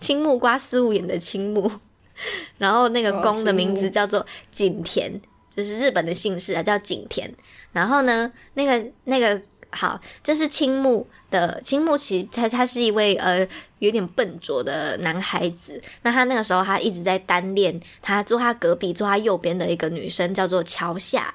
[0.00, 1.70] 青木瓜丝五眼的青木。
[2.58, 5.20] 然后那个宫的名字叫做景田，
[5.54, 7.32] 就是日本的姓氏啊，叫景田。
[7.72, 13.46] 然后呢，那个那个好，就是青木的青木，其实他他是一位呃
[13.80, 15.82] 有点笨拙的男孩子。
[16.02, 21.34] 那他那个时候他一直在单恋他坐他隔壁坐他右边的一个女生，叫做桥下。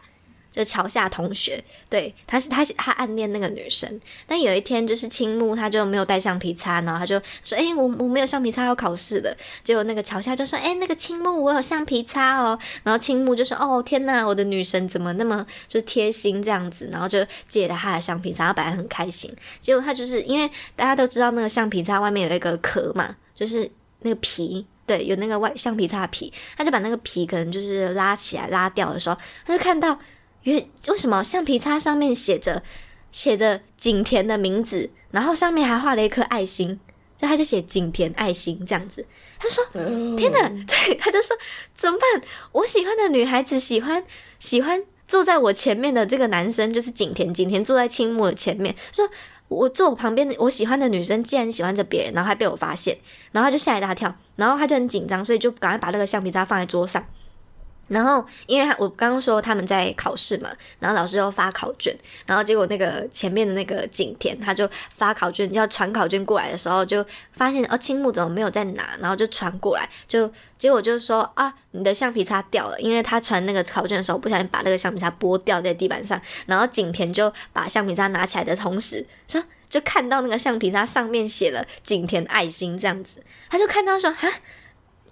[0.52, 9.34] 就桥下同学，对，他是他他暗恋那个女生，但有一天就是青木他就没有带橡皮擦，然后他就说，哎，我我没有橡皮擦要考试了。
[9.64, 12.60] 结果那个桥下就说，哎，那个青木我有橡皮擦哦。
[12.84, 19.34] 然后青木就说，哦天呐，我的女神怎么那么就是贴心这样子，然后就借了他的橡皮擦，他本来很开心。
[19.62, 29.98] 结果他就是因为大家都知道那个橡皮擦外面有一个壳嘛，就是那个皮，对，有那个外橡皮擦皮，他就把那个皮可能就是拉起来拉掉的时候，他就看到。
[30.44, 32.64] 因为为什么橡皮擦上面写着
[33.12, 36.80] 写着景田的名字，然后上面还画了一颗爱心，
[37.18, 39.06] 就他就写景田爱心这样子。
[39.38, 39.64] 他说
[40.16, 41.36] ：“天哪！”对，他就说
[41.76, 42.22] ：“怎么办？
[42.52, 44.04] 我喜欢的女孩子喜欢
[44.40, 48.76] 喜欢坐在我前面的这个男生就是景田，景田坐在青木的前面。
[48.92, 49.10] 说
[49.48, 52.98] 我坐我旁边的我喜欢的女生竟然喜欢着别人，然后还被我发现，
[53.32, 57.04] 然后他就吓一大跳，然后他就很紧张，所以就赶快把那个橡皮擦放在桌上。”
[57.92, 60.50] 然后，因为他我刚刚说他们在考试嘛，
[60.80, 61.94] 然后老师又发考卷，
[62.26, 83.18] 然后结果那个前面的那个景田他就发考卷要传考卷过来的时候，就发现哦青木怎么没有在拿，然后就传过来，就结果就是说啊你的橡皮擦掉了，因为他传那个考卷的时候不小心把那个橡皮擦拨掉在地板上，然后景田就把橡皮擦拿起来的同时，说就看到那个橡皮擦上面写了景田爱心这样子，
[83.50, 84.18] 他就看到说啊。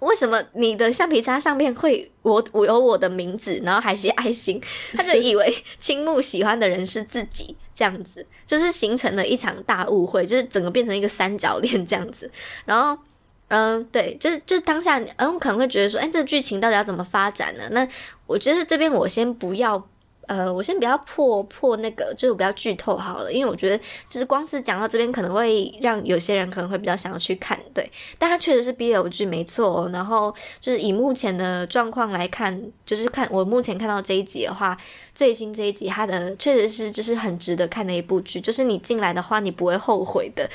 [0.00, 4.60] 为什么你的橡皮擦上面会我我有我的名字，然后还写爱心？
[4.94, 12.30] 他就以为青木喜欢的人是自己，这样子就是形成了一场大误会，就是整个变成一个三角恋这样子。
[12.64, 13.00] 然后，
[13.48, 17.68] 嗯，对，就是就当下，嗯，可能会觉得说，哎，这个剧情到底要怎么发展呢？
[17.70, 17.86] 那
[18.26, 19.86] 我觉得这边我先不要。
[20.30, 23.76] 呃，我先不要破破那个，就是不要剧透好了，因为我觉得
[24.08, 27.90] 就是光是讲到这边，可能会让有些人可能会比较想要去看，对。
[28.16, 34.78] 但它确实是 BL 剧没错，然后就是以目前的状况来看，就是看我目前看到这一集的话，
[35.12, 40.48] 最新这一集它的确实是就是很值得看的一部剧，就是你进来的话你不会后悔的。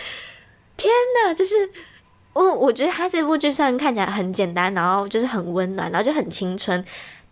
[0.77, 0.89] 天
[1.21, 1.69] 呐，就是
[2.31, 6.81] 我我觉得它这部剧虽然看起来很简单，然后就是很温暖，然后就很青春。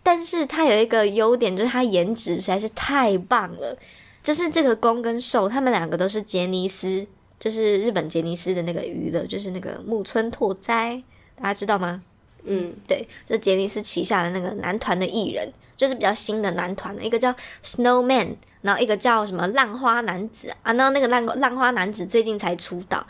[0.04, 3.76] 但是他有一个优点，就是他颜值实在是太棒了。
[4.22, 7.06] 就是这个攻跟受，他们两个都是杰尼斯，
[7.38, 11.02] 就是日本杰尼斯的那个娱乐，就是那个木村拓哉，
[11.36, 12.02] 大家知道吗？
[12.44, 23.06] 嗯，对，就杰尼斯旗下的那个男团的艺人，就是比较新的男团，一个叫 Snowman，然后一个叫什么浪花男子啊，然后那个浪浪花男子最近才出道，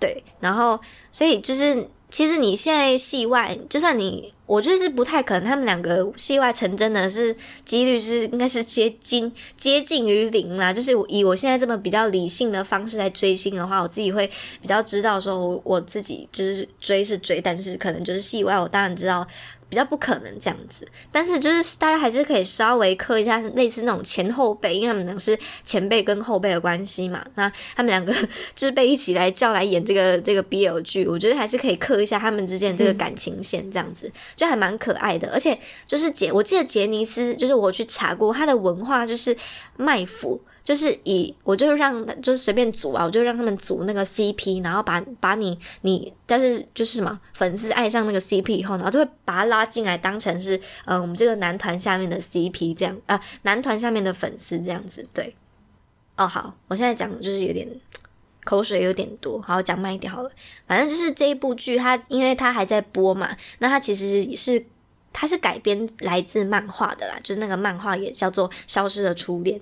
[0.00, 0.80] 对，然后
[1.12, 1.88] 所以就是。
[2.10, 10.72] 其实你现在戏外，就算你，我觉得是不太可能，他们两个戏外成真的是几率是应该是接近接近于零啦。
[10.72, 14.26] 就是以我现在这么比较理性的方式来追星的话，我自己会
[14.60, 19.26] 比较知道说，我我自己就是追是追，但是可能就是戏外，我当然知道。
[19.68, 27.24] 比较不可能这样子，但是就是大家还是可以稍微磕一下类似那种前后辈，因为他们俩是前辈跟后辈的关系嘛。
[27.34, 28.12] 那他们两个
[28.56, 35.30] 就是被一起来叫来演这个这个 BL 剧，我觉得还是可以磕一下他们之间这个感情线，这样子就还蛮可爱的。
[35.32, 39.36] 而且就是杰，我记得杰尼斯就是我去查过，他的文化就是
[39.76, 40.40] 卖腐。
[40.68, 55.34] 就是以我就让就是随便组啊，我就让他们组那个 CP，然后把把你你但是就是什么粉丝爱上那个 CP 以后，然后就会把他拉进来当成是呃我们这个男团下面的 CP 这样啊男团下面的粉丝这样子对
[56.18, 57.66] 哦好，我现在讲的就是有点
[58.44, 60.30] 口水有点多，好讲慢一点好了。
[60.66, 64.62] 反正就是这一部剧它因为它还在播嘛，那它其实是
[65.14, 69.58] 它是改编来自漫画的啦，就是那个漫画也叫做《消失的初恋》。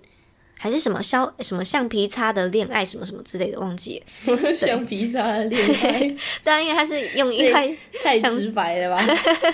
[0.59, 4.57] 还是什么削什么橡皮擦的恋爱什么什么之类的，忘记了。
[4.57, 7.71] 橡皮擦的恋爱， 对，因为它是用一块
[8.03, 9.03] 太直白了吧？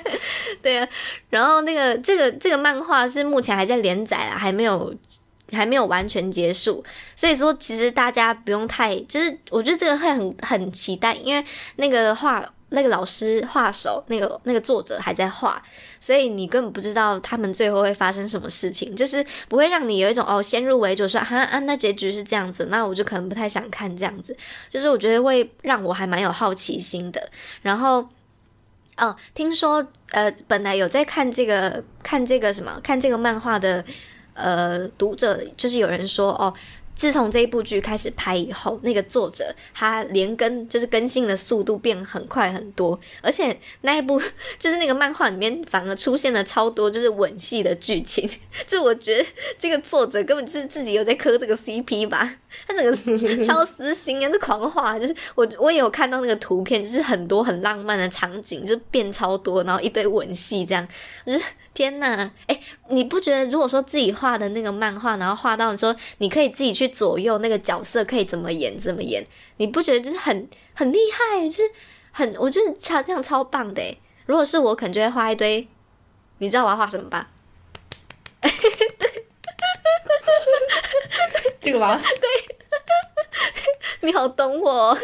[0.63, 0.89] 对啊，
[1.31, 4.95] 然后那个这个这个漫画是目前还在连载啦，还没有
[5.51, 6.83] 还没有完全结束，
[7.17, 11.45] 所以说其实大家不用太，就是我觉得这个会很很期待，因为
[11.77, 15.63] 那个画那个老师画手，那个那个作者还在画，
[16.01, 24.37] 所以你根本不知道他们最后会发生什么事情，就是不会让你有一种哦先入为主说哈啊那结局是这样子，那我就可能不太想看这样子，
[24.69, 27.31] 就是我觉得会让我还蛮有好奇心的。
[27.63, 28.09] 然后
[28.97, 33.85] 哦，听说呃本来有在看这个看这个什么看这个漫画的
[34.35, 36.53] 呃读者，就是有人说哦。
[37.03, 44.23] 自从这一部剧开始拍以后，那个作者他连更就是更新的速度变很快很多，而且那一部
[44.57, 48.31] 就是那个漫画里面反而出现了超多就是吻戏的剧情，
[48.69, 52.37] 就我觉得这个作者根本就是自己有在磕这个 CP 吧，
[52.69, 52.97] 他整个
[53.43, 60.87] 超私心啊，这狂画，就是我我也有看到那个图片，就是很多很浪漫的场景就变超多，然后一堆吻戏这样，
[61.27, 61.43] 就是。
[61.75, 71.63] 天呐，哎，你不觉得如果说自己画的那个漫画，然后画到你说你可以自己去左右那个角色可以怎么演怎么演，你不觉得就是很很厉害，是
[72.11, 73.83] 很我觉得超这样超棒的。
[74.27, 75.67] 如果是我，可能就会画一堆，
[76.39, 77.31] 你知道我要画什么吧？
[81.61, 81.97] 这个吗？
[82.21, 82.29] 对，
[84.07, 84.99] 你好懂我，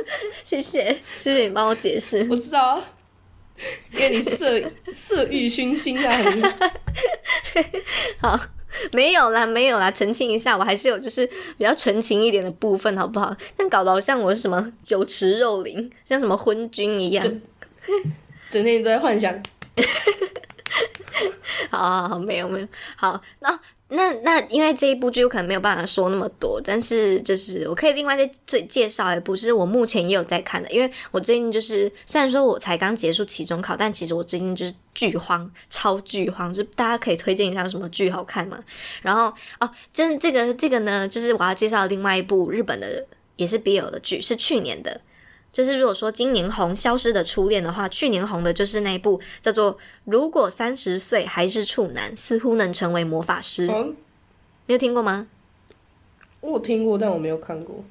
[0.45, 2.83] 谢谢谢谢你帮我解释，我知道。
[3.93, 4.61] 因为你色
[4.93, 6.13] 色欲熏心啊！
[8.21, 8.39] 好，
[8.93, 13.37] 没有啦，没有啦，澄清一下，我还是有就是比较纯情一点的部分，好不好？
[13.57, 17.41] 但搞得好像我是什么酒池肉林，像什么昏君一样，
[18.51, 19.43] 整天都在幻想。
[21.71, 23.59] 好好好，没有没有，好那。
[23.91, 38.63] 那那因为这一部剧我可能没有办法说那么多，但是就是我可以另外再最介绍一部，是我目前也有在看的，因为我最近就是虽然说我才刚结束期中考，但其实我最近就是剧荒，超剧荒，就大家可以推荐一下什么剧好看嘛？
[39.01, 45.01] 然后哦，真这个这个呢，就是我要介绍另外一部日本的也是 BL 的剧，是去年的。
[45.59, 53.67] 就是如果说今年红《消失的初恋》的话，去年红的就是那部叫做《如果三十岁还是处男，似乎能成为魔法师》。
[54.67, 55.27] 你有听过吗？
[56.41, 57.85] 我听过，但我没有看过。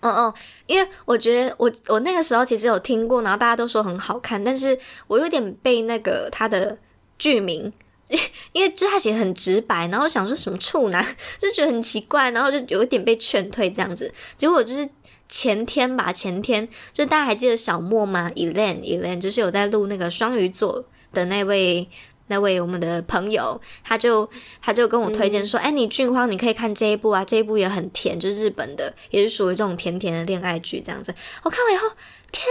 [0.00, 0.34] 哦哦，
[0.66, 6.76] 因为我觉得我我那个时候其实有听过，然后大家都说很好看，但是我有点被那个他的
[7.20, 7.72] 剧名，
[8.52, 11.06] 因为就他写很直白，然后想说什么处男，
[11.38, 14.12] 就觉得很奇怪，然后就有一点被劝退这样子。
[14.36, 14.88] 结果就是。
[15.32, 21.88] 前天吧，前天就大家还记得小莫吗？Elaine，Elaine 就是有在录那个双鱼座的那位
[22.26, 24.28] 那位我们的朋友，他就
[24.60, 31.14] 他就跟我推荐说，哎，你俊荒你可以看这一部啊，这一部也很甜，就是日本的，也是属于这种甜甜的恋爱剧这样子。
[31.44, 31.88] 我看完以后，
[32.30, 32.44] 天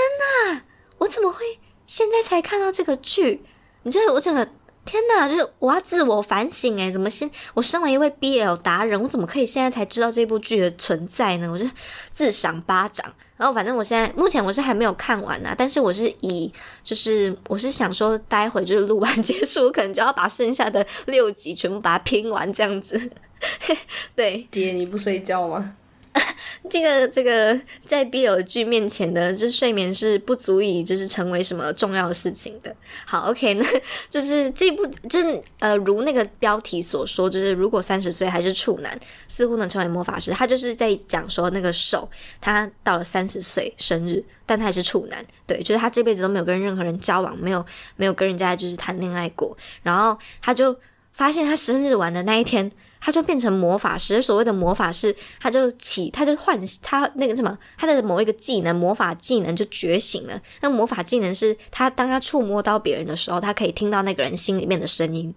[0.49, 0.63] 哪，
[0.97, 3.43] 我怎么会现在才看到这个剧？
[3.83, 4.49] 你知道我整个。
[4.83, 11.49] 天呐，就是我要自我反省诶，怎么先我身为一位 BL 达人，我怎么可以现在才知道这部剧的存在呢？
[11.51, 11.65] 我就
[12.11, 13.05] 自赏巴掌。
[13.37, 16.51] 然后反正我现在目前我是还没有看完啊，但是我是以
[16.83, 23.11] 就是我是想说，待会就是录完结束，可能就要把剩下的六集全部把它拼完这样子。
[24.15, 25.75] 对，爹，你不睡觉吗？
[26.69, 32.75] 这个这个在 BL 剧面前的，就是睡眠是不足以就是成为什么重要的事情的。
[33.05, 33.65] 好，OK， 那
[34.09, 40.31] 就是这部就是呃，如那个标题所说，就是如果三十岁还是处男，似乎能成为魔法师。
[40.31, 45.25] 他就是在讲说那个手，他到了三十岁生日，但他还是处男。
[45.47, 49.57] 对，就是他这辈子都没有跟任何人交往，没有没有跟人家就是谈恋爱过。
[49.81, 50.77] 然后他就
[51.13, 52.71] 发现他生日完的那一天。
[53.01, 60.39] 他就变成魔法师，所谓的魔法师，他就起，他就唤他那个什么，他的某一个技能，魔法技能就觉醒了。
[60.61, 65.33] 那魔法技能是他当他触摸到别人的时候，他可以听到那个人心里面的声音。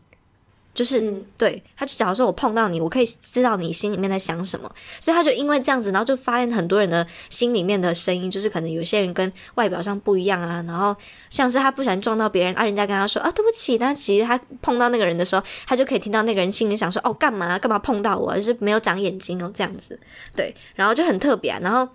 [0.75, 4.69] 就是对，他就假如说我碰到你，我可以知道你心里面在想什么，
[5.01, 10.95] 所以他就因为这样子，然后就发现很多人的心里面的声音，就是可能有些人跟外表上不一样啊，然后
[11.31, 19.97] 像是他不小心撞到别人，啊，人家跟他说啊对不起，但其实他碰到那个人的时候，他就可以听到那个人心里想说哦干嘛干嘛碰到我，就是没有长眼睛哦这样子，
[20.35, 21.89] 对，然后就很特别啊，然后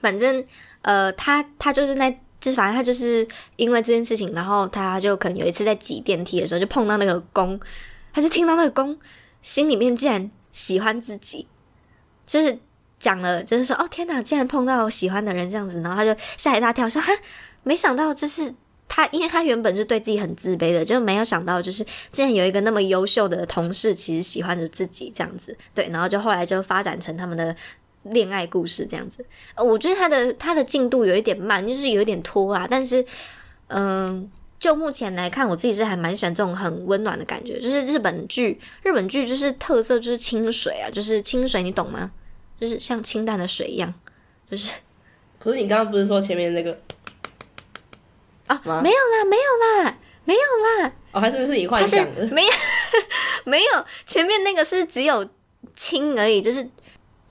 [0.00, 0.44] 反正
[0.82, 7.60] 呃他他就是那，就是反正他就是因为这件事情，然后他就可能有一次在挤电梯的时候就碰到那个公。
[8.18, 8.98] 他就听到那个公
[9.42, 11.46] 心里面竟然喜欢自己，
[12.26, 12.58] 就是
[12.98, 17.12] 讲了，就是说哦天哪，竟然碰到喜欢的人这样子，然后他就吓一大跳，说哈，
[17.62, 18.52] 没想到就是
[18.88, 27.54] 他，因为他原本就对自己很自卑的，就没有想到就是竟然有一个那么优秀的同事，其实喜欢着自己这样子，对，然后就后来就发展成他们的
[28.02, 29.24] 恋爱故事这样子。
[29.54, 33.06] 我觉得他的他的进度有一点慢，就是有一点拖啦，但是
[33.68, 34.28] 嗯。
[34.58, 42.10] 就目前来看，我自己是还蛮喜欢这种很温暖的感觉，就是日本剧，日本剧就是特色就是清水啊，就是清水，你懂吗？
[42.60, 43.92] 就是像清淡的水一样，
[44.50, 44.72] 就是。
[45.38, 46.76] 可是你刚刚不是说前面那个？
[48.48, 52.26] 啊，没有啦，没有啦，没有啦，哦，还真的是你幻想的。
[52.26, 52.52] 没有
[53.46, 55.28] 没有，前面那个是只有
[55.74, 56.68] 清而已，就是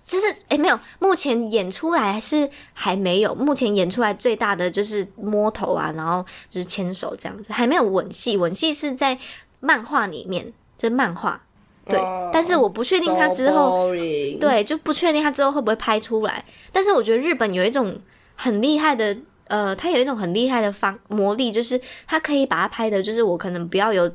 [0.07, 9.19] 就是诶，没有，目前演出来是还没有，目前演出来最大的就是摸头啊，然后就是牵手这样子，还没有吻戏，吻戏是在
[9.59, 11.41] 漫画里面，这漫画
[11.85, 13.93] 对，哦但是我不确定他之后
[14.39, 16.45] 对，就不确定他之后会不会拍出来。
[16.71, 17.99] 但是我觉得日本有一种
[18.35, 24.09] 很厉害的，呃，他有一种很厉害的方魔力，就是他可以把它拍的，就是我可能不要有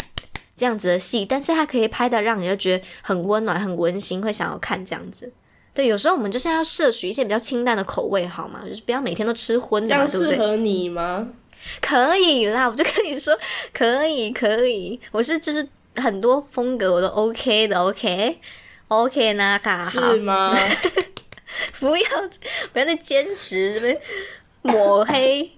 [0.57, 5.31] 这样子的戏，但是他可以拍的让人就觉得很温暖、很温馨，会想要看这样子。
[5.75, 8.63] 对，有时候我们就是要摄取一些比较清淡的口味，好吗？
[8.69, 10.35] 就是不要每天都吃荤的嘛，对不对？
[10.35, 11.29] 适合你吗？
[11.81, 13.39] 可以啦，我就跟你说，
[13.73, 15.01] 可以，可以。
[15.13, 15.67] 我是就是
[15.97, 20.53] 很多风格我都 OK 的，OK，OK 那卡好是，吗？
[21.79, 22.05] 不要
[22.73, 23.99] 不要再坚持这边
[24.63, 25.51] 抹黑。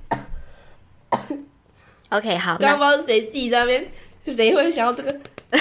[2.11, 3.91] OK，好，刚刚那不知道谁自己在那边，
[4.27, 5.13] 谁会想要这个？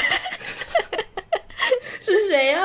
[2.02, 2.62] 是谁啊？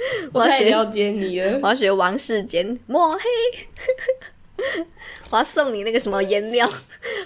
[0.32, 1.58] 我要学太了解你了。
[1.62, 3.20] 我要学王世坚抹黑。
[5.30, 6.70] 我要送你那个什么颜料，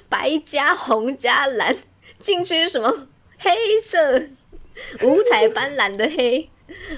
[0.09, 1.77] 白加红加蓝，
[2.18, 3.09] 进去是什么
[3.39, 3.51] 黑
[3.85, 4.22] 色，
[5.03, 6.49] 五彩斑斓的黑。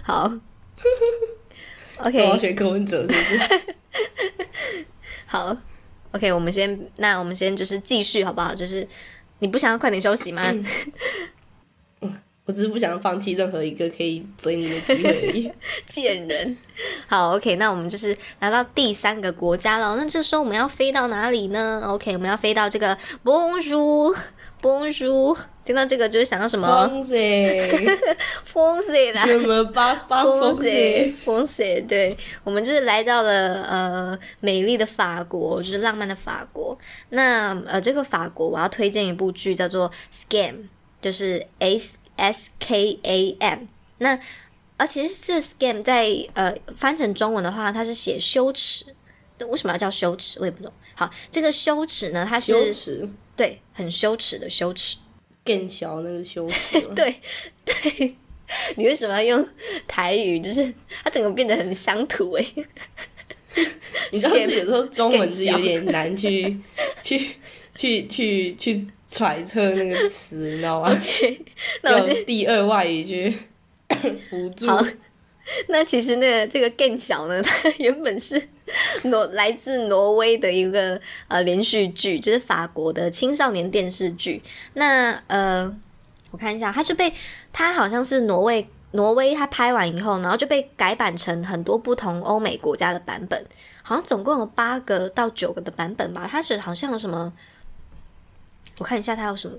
[0.03, 0.31] 好
[1.99, 4.87] ，OK 我要学柯文哲，是不是？
[5.25, 5.57] 好
[6.13, 8.55] ，OK，我们先，那我们先就是继续好不好？
[8.55, 8.87] 就是
[9.39, 10.53] 你不想要快点休息吗？
[12.47, 15.53] 我只是不想放弃任何一个可以追你的机会而已。
[15.85, 16.57] 贱人。
[17.09, 19.97] 好，OK，那我们就是来到第三个国家了。
[19.97, 25.37] 那这时候我们要飞到哪里呢？OK，我们要飞到这个 Bonjour，Bonjour。
[25.65, 26.89] 听到这个就会想到什么？
[26.89, 27.97] 风谁？
[28.45, 29.27] 风水啦。
[29.27, 36.79] 什么八八 风风水谁？，风水，对我们就是来到了呃美丽的法国，就是浪漫的法国。
[37.09, 40.53] 那呃，这个法国我要推荐一部剧叫做《Scam》，
[41.03, 43.61] 就是 S S K A M。
[43.99, 44.19] 那
[44.77, 48.87] 而其实这 Scam 在呃翻成中文的话，它是写羞耻。
[49.39, 50.39] 对为什么要叫羞耻？
[50.41, 50.73] 我也不懂。
[50.95, 54.97] 好，这个羞耻呢，它是羞耻，对很羞耻的羞耻。
[55.45, 56.81] 更小那个羞耻。
[56.97, 57.21] 对
[57.65, 58.17] 对，
[58.77, 59.49] 你为什么要用
[59.87, 60.41] 台语？
[60.41, 60.73] 就是
[61.05, 62.67] 它整个变得很乡土欸诶。
[64.13, 66.59] 你知道，有时候中文是有点难去
[67.03, 67.37] 去
[67.75, 70.91] 去去去揣测那个词， 你知道吗？
[71.83, 73.39] 那我要先第二外语去
[74.29, 74.67] 辅助。
[74.67, 74.83] 好
[75.69, 78.49] 那其实那个这个更小呢，它原本是
[79.05, 84.43] 挪来自挪威的一个呃连续剧，就是法国的青少年电视剧。
[84.75, 85.73] 那呃，
[86.33, 87.13] 我看一下，它是被
[87.53, 93.47] 它好像是挪威挪威它拍完以后，然后就被改版成很多不同欧美国家的版本，
[93.85, 96.29] 好像总共有八个到九个的版本吧。
[96.29, 97.33] 它是好像有什么，
[98.79, 99.57] 我看一下它有什么。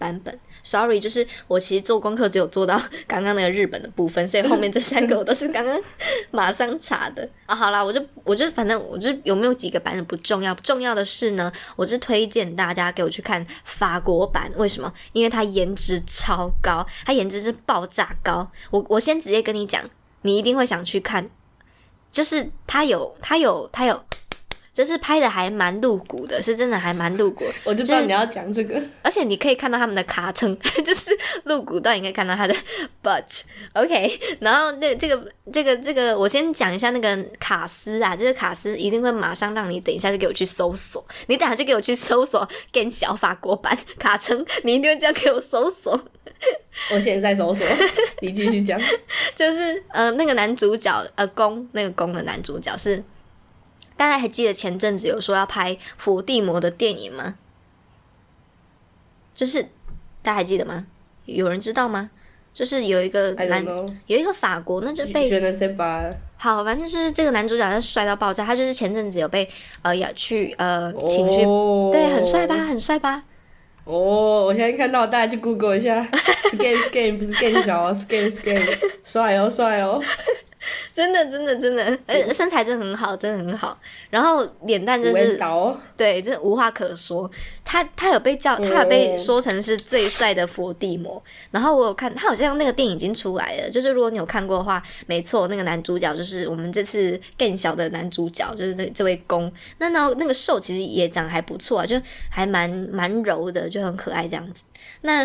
[0.00, 5.78] 版本，sorry，就是我其实做功课只有做到 刚刚那个日本的部分，所以后面这三个我都是刚刚
[6.30, 7.54] 马上查的啊。
[7.54, 14.50] 好啦，我就我就反正我就有没有几个版本不重要，重要的是呢，我就推荐大家给我去看法国版。
[14.56, 14.90] 为什么？
[15.12, 18.50] 因为它颜值超高，它颜值是爆炸高。
[18.70, 19.84] 我我先直接跟你讲，
[20.22, 21.28] 你一定会想去看，
[22.10, 24.02] 就是它有它有它有。
[24.80, 28.80] 就是拍的还蛮露骨的，是真的还蛮露骨，我就知道你要讲这个。
[29.02, 31.10] 而且你可以看到他们的卡称， 就是
[31.44, 32.54] 露骨到你可以看到他的
[33.04, 45.92] butt，OK，、然后那这个这个这个，我先讲一下那个卡斯啊，这个卡斯一定会马上让你等一下就给我去搜索，你等下就给我去搜索更小法国版 卡称，你一定会这样给我搜索，
[46.90, 47.66] 我现在搜索，
[48.22, 48.80] 你继续讲。
[49.34, 53.02] 就是呃那个男主角呃公那个公的男主角是，
[54.00, 57.34] 大家还记得前阵子有说要拍伏地魔的电影吗？
[59.34, 59.62] 就是
[60.22, 60.86] 大家还记得吗？
[61.26, 62.08] 有人知道吗？
[62.54, 63.62] 就是有一个男。
[64.06, 65.28] 有一个法国，那就被？
[66.38, 69.46] 好，反正就是这个男主角他帅到爆炸，他就是前阵子有被
[69.82, 72.56] 呃要去呃请去，哦对，很帅吧，？
[72.56, 73.24] 很帅吧？
[73.84, 76.02] 哦，我现在看到，大家去 Google 一下，
[76.52, 80.02] scan scan 不是更小哦，scan scan，帅哦帅哦。
[80.92, 83.78] 真的真的真的，呃，身材真的很好，真的很好，
[84.10, 85.38] 然后脸蛋真是
[85.96, 87.30] 对，真的无话可说。
[87.64, 91.22] 他他有被叫，他有被说成是最帅的伏地魔。
[91.50, 93.70] 然后我有看，他好像那个电影已经出来了。
[93.70, 99.50] 就是如果你有看过的话，没错，那个男主角就是我们这次更小的男主角，就是这这位公。
[99.78, 104.62] 那那那个瘦其实也长得还不错啊，就还蛮蛮柔的，就很可爱这样子。
[105.02, 105.24] 那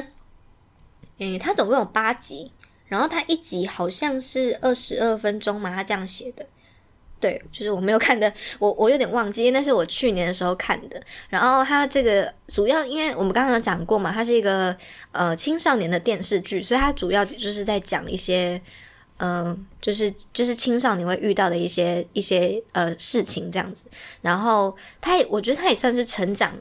[1.17, 2.51] 嗯，他总共有八集，
[2.95, 6.45] 然后他一集好像是二十二分钟嘛，他这样写的。
[7.19, 11.01] 对，就是我没有看的，我我有点忘记，那是我去年的时候看的。
[11.29, 14.75] 然后它这个主要，因为我们刚刚有讲过嘛，它是一个
[15.11, 18.61] 呃青少年的电视剧，所以它主要就是在讲一些，
[19.17, 23.85] 嗯，就是就是青少年会遇到的一些一些呃事情这样子。
[24.21, 26.53] 然后它也，我觉得它也算是成长，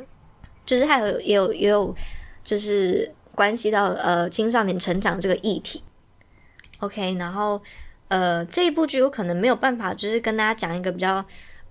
[0.64, 1.94] 就是它有也有也有
[2.42, 5.82] 就是关系到呃青少年成长这个议题。
[6.80, 7.60] OK，然后。
[8.08, 11.24] 呃，这一部剧我可能没有办法，就是跟大家讲一个比较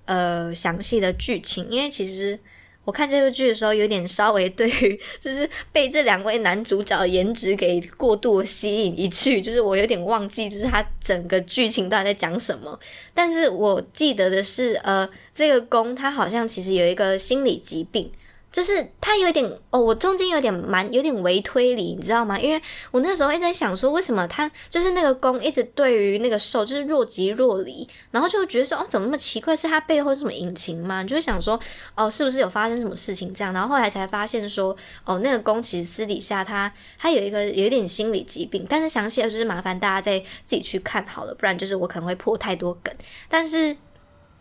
[0.05, 2.37] 呃详细的剧情，因为其实
[2.83, 12.77] 我看这部剧的时候，有点稍微对于 就是被这两位男主角颜值给过度吸引一去，就是我有点忘记，就是他整个剧情到底在讲什么。
[13.13, 18.11] 但是我记得的是，呃，这个宫他好像其实有一个心理疾病。
[18.53, 22.39] 就是他有点哦，我中间有点蛮有点微推理，你知道吗？
[22.39, 29.55] 因为我那时候一直在想说，为什么他就是那个公一直对于那个受就是若即若离，然后就觉得说哦，怎么那么奇怪？
[29.55, 31.03] 是他背后是什么隐情吗？
[31.03, 31.59] 就会想说
[31.95, 33.51] 哦，是不是有发生什么事情这样？
[33.51, 42.93] 然后后来才发现说哦，那个公其实私底下他他有一个有一点心理疾病，但是详细的就是麻烦大家再自己去看好了，不然就是我可能会破太多梗，
[43.27, 43.75] 但是。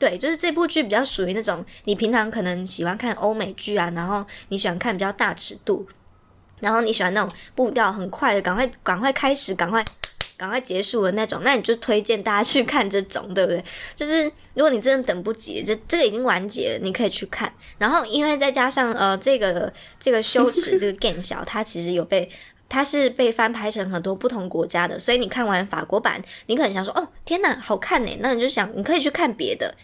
[0.02, 5.86] 对，就是这部剧比较属于那种你平常可能喜欢看欧美剧啊，然后你喜欢看比较大尺度，
[6.58, 9.84] 然后你喜欢那种步调很快的，赶快赶快开始，赶快
[10.36, 13.64] 赶快结束的那种，那你就推荐大家去看这种，对不对？
[13.94, 14.24] 就是
[14.54, 17.52] 如果你真的等不及，这这个已经完结了，你可以去看。
[17.78, 22.28] 然后因为再加上呃这个这个羞耻这个更小，它其实有被。
[22.68, 29.74] 它是被翻拍成很多不同国家的，所以你看完法国版，你可能想说，哦，天哪，好看呢，那你就想你可以去看别的。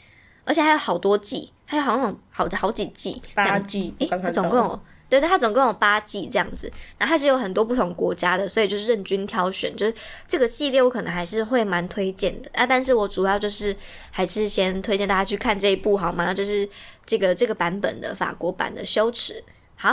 [0.49, 4.81] 而且还有好多季，还有好像好好几季，八季，诶，总共有，
[5.11, 6.73] 对对，它总共有八季这样子。
[6.97, 9.77] 然后它是有很多不同国家的，所以就是任君挑选。
[9.77, 9.95] 就是
[10.27, 13.77] 这个系列我可能还是会蛮推荐的啊，但是我主要就是
[14.11, 16.33] 还是先推荐大家去看这一部好吗？
[16.33, 16.67] 就是
[17.05, 19.35] 这个这个版本的法国版的《羞耻》。
[19.77, 19.91] 好，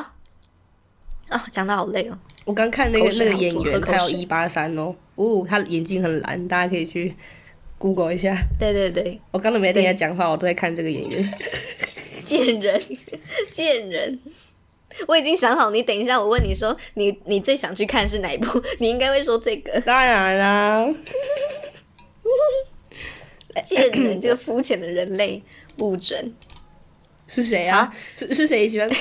[1.31, 2.17] 哦，讲的好累哦。
[2.45, 7.13] 我刚看那个那个演员，他有一八三哦，哦，他眼睛很蓝，大家可以去。
[7.85, 11.33] Google 一下，对对对，我刚才没听他讲话，我都在看这个演员。
[12.23, 12.81] 贱人，
[13.53, 14.19] 贱人，
[15.07, 18.59] 我已经想好，你等一下，我问你说，你你最想去看是哪一部？
[18.81, 19.79] 你应该会说这个。
[19.81, 20.87] 当然啦，
[23.63, 25.43] 贱人，这个肤浅的人类
[25.77, 26.33] 不准。
[27.27, 27.93] 是谁啊？
[28.17, 28.89] 是是谁喜欢？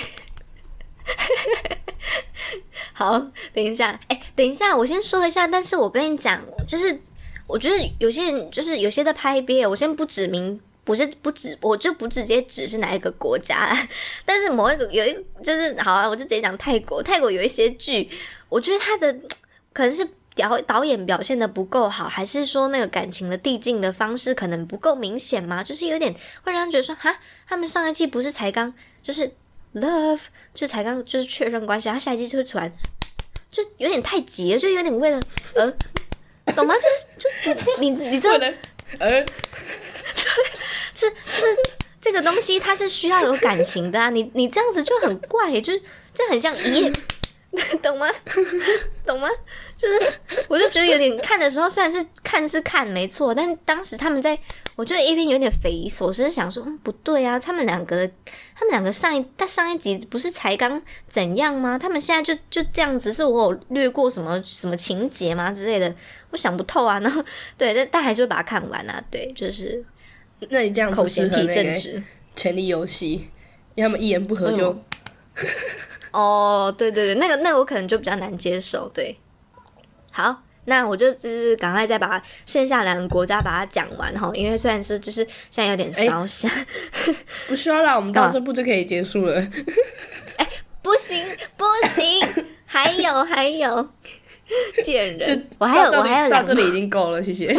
[2.93, 3.18] 好，
[3.55, 7.01] 等一下，哎，等一下，我先说一下，但是我跟你讲，就是。
[7.47, 13.76] 我觉得有些人就是有些在拍 BL，我先不指明，不是不指，我就不直接指是哪一个国家，
[14.24, 18.09] 但是某一个有一就是好啊，我就直接讲泰国，泰国有一些剧，
[18.49, 19.12] 我觉得他的
[19.74, 25.62] 可能是导导演表现的不够好，还是说那个感情的递进的方式可能不够明显吗？
[25.62, 26.14] 就是有点
[26.45, 27.14] 会让人觉得说，哈，
[27.47, 28.72] 他们上一季不是才刚
[29.03, 29.30] 就是
[29.74, 30.20] love，
[30.55, 32.72] 就才刚就是确认关系，他下一季就会突然
[33.51, 35.20] 就有点太急了，就有点为了
[35.55, 35.72] 呃。
[36.53, 36.74] 懂吗？
[36.74, 38.34] 就是就你你知道，
[38.99, 39.09] 呃，
[40.95, 41.47] 这就是
[42.01, 44.11] 这个东西，它是需要有感情的啊！
[44.11, 45.82] 你你这样子就很怪，就是
[46.12, 46.92] 这很像一夜，
[47.82, 48.09] 懂吗？
[49.07, 49.28] 懂吗？
[49.76, 50.12] 就是
[50.49, 54.38] 我就觉得有点看的时候，虽然是看是看没错，但是当时他们在。
[54.76, 58.11] 我觉得 A 片有点匪夷所思，想说，嗯，不对啊，他们两个，
[58.57, 61.78] 他们两个上一，他上一集不是才刚怎样吗？
[61.78, 65.95] 他们现在就就这样子，是我有略过什么什么情节吗之类的？
[66.35, 66.99] 我想不透啊。
[66.99, 67.24] 然后，
[67.57, 69.01] 对，但但还是会把它看完啊。
[69.09, 69.85] 对，就是，
[70.51, 72.03] 那你这样口型体正直，
[72.35, 73.28] 权力游戏，
[73.76, 74.76] 因为他们一言不合就，
[76.11, 78.89] 哦，对对对，那个那个我可能就比较难接受。
[78.93, 79.16] 对，
[80.11, 80.43] 好。
[80.66, 86.51] 那我就就是赶快再把剩下两个国家把它讲完哈，因为虽然说就是现在有点烧香，
[87.47, 89.35] 不需要啦，我们到这步就可以结束了。
[90.39, 90.49] 哎，
[90.80, 91.22] 不行
[91.59, 93.91] 不行，还 有还有，
[94.84, 97.55] 贱人，我还有我还有两个，这 里已经够了，谢谢。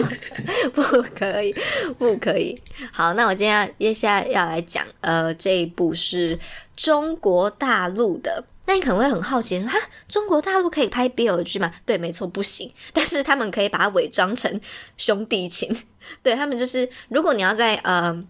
[0.73, 0.81] 不
[1.15, 1.55] 可以
[1.97, 2.59] 不可以，
[2.91, 6.37] 好，那我今天接下来要来讲，呃，这一部是
[6.75, 8.43] 中国大陆的。
[8.67, 9.77] 那你可能会很好奇，哈，
[10.07, 11.71] 中国大陆可以拍 BL 剧吗？
[11.85, 12.73] 对，没错，不行。
[12.93, 14.59] 但是他们可以把它伪装成
[14.97, 15.75] 兄弟情，
[16.23, 18.25] 对他们就是，如果你要在呃，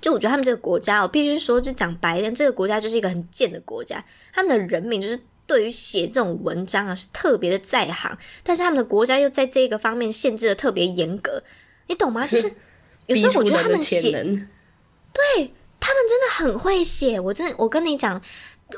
[0.00, 4.04] 就我觉得他们这个国家，我必须说，就讲白一点，这个国家就是一个很贱的国家。
[4.34, 5.16] 他们的人民就是
[5.50, 11.42] 对于写这种文章啊，是特别的在行，但是他们的国家又在这个方面限制的特别严格，
[11.88, 12.24] 你懂吗？
[12.24, 12.52] 就是
[13.06, 18.22] 有时候我觉得他们写，对他们真的很会写，我真的，我跟你讲。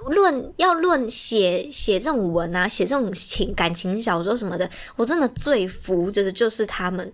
[0.07, 4.67] 论要论写写这种文啊，写这种情感情小说什么的，
[4.97, 7.13] 我真的最服，就是就是他们，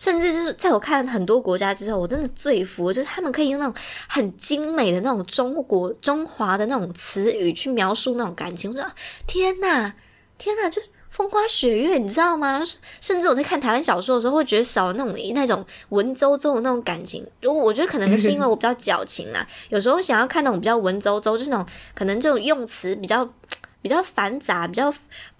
[0.00, 3.74] 甚至就是在我看很多国家之后，我真的最服，就是他们可以用那种
[4.08, 8.70] 很精美的那种中国中华的那种词语去描述那种感情。
[8.70, 8.82] 我说
[9.26, 9.94] 天哪，
[10.38, 10.80] 天哪，就
[11.10, 12.62] 风花雪月，你知道吗？
[13.02, 17.26] 甚至我在看台湾小说的时候，会觉得少那种那种文绉绉的那种感情。
[17.42, 23.28] 如果我觉得可能是因为我比较矫情啊， 有时候想要看那种比较文绉绉，就是那种可能这种用词比较
[23.82, 24.90] 比较繁杂、比较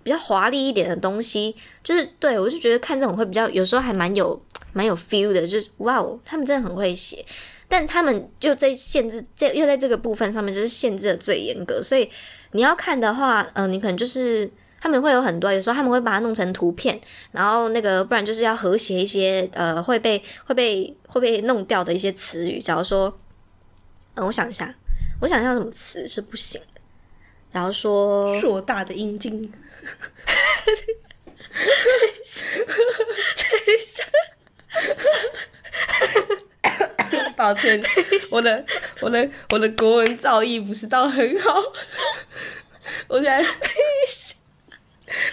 [0.02, 1.54] 比较华丽一点的东西，
[1.84, 4.38] 就是对我就觉得看这种会比较有时候还蛮有。
[4.72, 7.24] 蛮有 feel 的，就是哇哦，他们真的很会写，
[7.68, 12.10] 但他们又在限制，在又在这个部分上面就是限制的最严格，所以
[12.52, 14.50] 你要看的话，嗯，你可能就是
[14.80, 17.00] 他们会有很多，有时候他们会把它弄成图片，
[17.32, 23.18] 然后那个不然就是要和谐一些，呃，会被会被会被弄掉的一些词语，假如说，
[24.14, 24.74] 嗯，我想一下，
[25.20, 26.80] 我想一下什么词是不行的，
[27.52, 29.52] 然后说硕大的阴茎， 等
[32.08, 34.02] 一下，等一下。
[37.36, 37.80] 抱歉，
[38.30, 38.64] 我的
[39.00, 41.60] 我的我的国文造诣不是到很好。
[43.08, 43.44] 我现在，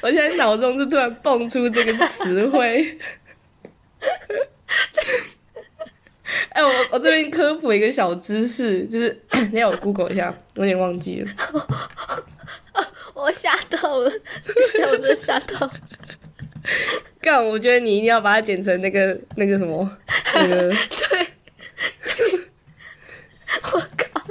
[0.02, 2.98] 我现在脑中就突然蹦出这个词汇。
[6.50, 9.22] 哎，我我这边科普一个小知识，就是
[9.52, 11.32] 你要我 Google 一下，我有点忘记了。
[13.14, 14.12] 我吓到了，
[14.74, 15.72] 吓我真吓到。
[17.22, 19.98] 干，我觉得你一定要把它剪成那个那个什么，
[20.36, 21.28] 那个 对。
[23.74, 24.22] 我靠，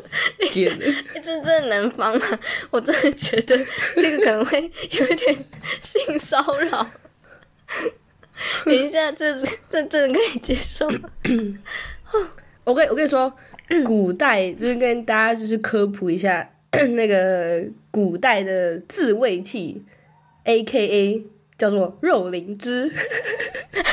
[0.50, 0.68] 剪
[1.14, 2.40] 这真的能方啊！
[2.70, 3.58] 我真的觉得
[3.94, 5.44] 这个可能会有一点
[5.80, 6.90] 性骚扰。
[8.64, 9.34] 等一下，这
[9.68, 11.10] 这真的可以接受吗？
[12.64, 13.32] 我跟我跟你说，
[13.84, 16.48] 古代就是跟大家就是科普一下
[16.94, 19.82] 那个古代的自慰器
[20.44, 21.24] ，A K A。
[21.58, 22.92] 叫做肉灵芝，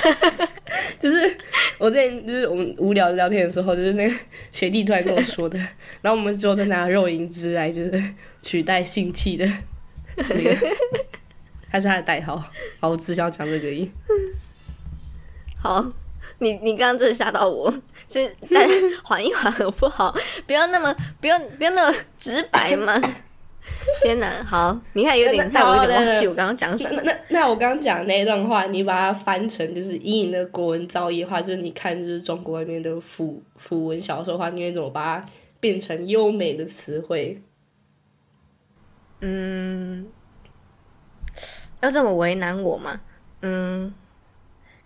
[0.99, 1.37] 就是
[1.77, 4.15] 我之前就是我们无聊聊天的时候，就是那个
[4.51, 5.57] 学弟突然跟我说的，
[6.01, 8.03] 然后我们之后就拿肉灵芝来就是
[8.41, 9.45] 取代性器的
[10.17, 10.57] 那个，
[11.71, 12.37] 他是他的代号。
[12.79, 13.91] 好，我只想讲这个音。
[15.57, 15.85] 好，
[16.39, 17.71] 你你刚刚真的吓到我，
[18.09, 18.67] 是但
[19.03, 20.13] 缓一缓好不好？
[20.45, 23.01] 不要那么不要不要那么直白嘛。
[24.03, 27.01] 天哪，好，你看有点害我有点忘记我刚刚讲什么。
[27.03, 35.25] 那那我刚刚讲那一段话，你把它翻成就是以你的国文造诣的话，就是你看就是中国那边的辅辅文小说的话，你会怎么把它
[35.59, 37.41] 变成优美的词汇？
[39.21, 40.07] 嗯，
[41.81, 42.99] 要这么为难我吗？
[43.41, 43.93] 嗯，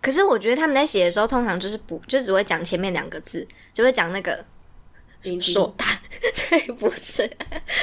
[0.00, 4.44] 可是我觉得他们在写的时候，通常就是不就只会讲前面两个字，就会讲那个。
[5.40, 5.84] 硕大，
[6.50, 7.28] 对，不是，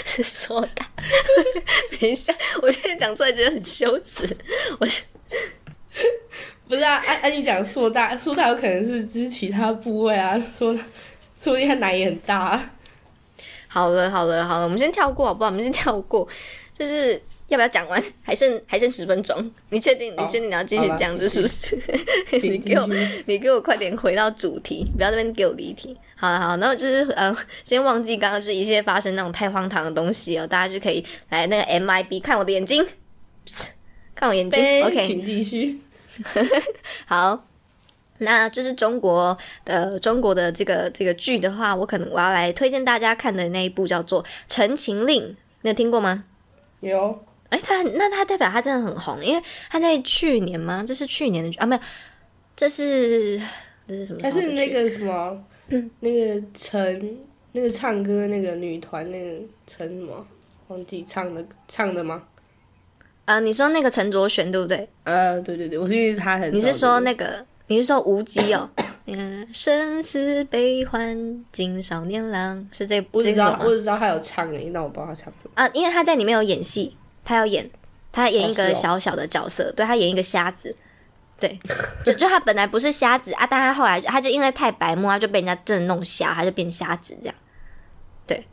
[0.06, 0.90] 是硕大。
[2.00, 4.26] 等一下，我现在讲出来觉得很羞耻。
[4.80, 5.04] 我是，
[6.68, 6.96] 不是啊？
[7.06, 10.38] 按按你讲硕大，硕大有可能是指其他部位啊。
[10.40, 10.74] 说，
[11.42, 12.60] 说不定他奶也很大。
[13.68, 15.50] 好了，好了，好了，我们先跳过好不好？
[15.50, 16.28] 我们先跳过，
[16.78, 18.04] 就是要不要讲完？
[18.24, 20.14] 还剩还剩十分钟，你确定？
[20.14, 21.78] 你确定你要继续这样子是不是？
[22.42, 22.88] 你给我，
[23.26, 25.96] 你给我快点回到主题，不要那边给我离题。
[26.16, 32.84] 好了好，那我就是呃，先忘记刚刚就是一些发生那种太荒唐的东西哦，大家就可以来那个 MIB 看我的眼睛，
[34.16, 35.80] 看我眼睛，OK，请继续。
[37.06, 37.46] 好，
[38.20, 45.22] 那就是中国的中国的这个这个剧的话，我可能我要来推荐大家看的那一部叫做《陈情令》，
[45.62, 46.24] 你有听过吗？
[46.80, 47.24] 有。
[47.56, 50.84] 哎，他那他代表他真的很红，因为他在去年吗？
[50.86, 51.66] 这是去年的剧啊？
[51.66, 51.82] 没有，
[52.56, 53.40] 这是
[53.88, 54.20] 这是什么？
[54.22, 55.42] 还是那个什么？
[56.02, 57.18] 那个陈，
[57.54, 60.28] 那个唱歌那个女团那个陈什么，
[60.68, 62.24] 忘记唱的唱的吗？
[63.24, 64.88] 啊，你说那个陈卓璇对不对？
[65.06, 66.54] 呃，对对对，我是因为他很。
[66.54, 67.46] 你是说那个？
[67.68, 68.70] 你是说无极哦？
[69.08, 75.68] 嗯，生死悲欢敬少年郎是这我只知道，我只知道他有唱诶，那我不知道他唱什么啊？
[75.74, 76.96] 因为他在里面有演戏，
[77.26, 77.70] 他要演，
[78.14, 80.74] 他演一个小小的角色，对他演一个瞎子。
[81.38, 81.60] 对，
[82.06, 87.36] 就就他本来不是瞎子啊，但他后来他就因为太白目，他就被人家真的弄瞎，他就变瞎子这样。
[88.26, 88.48] 对，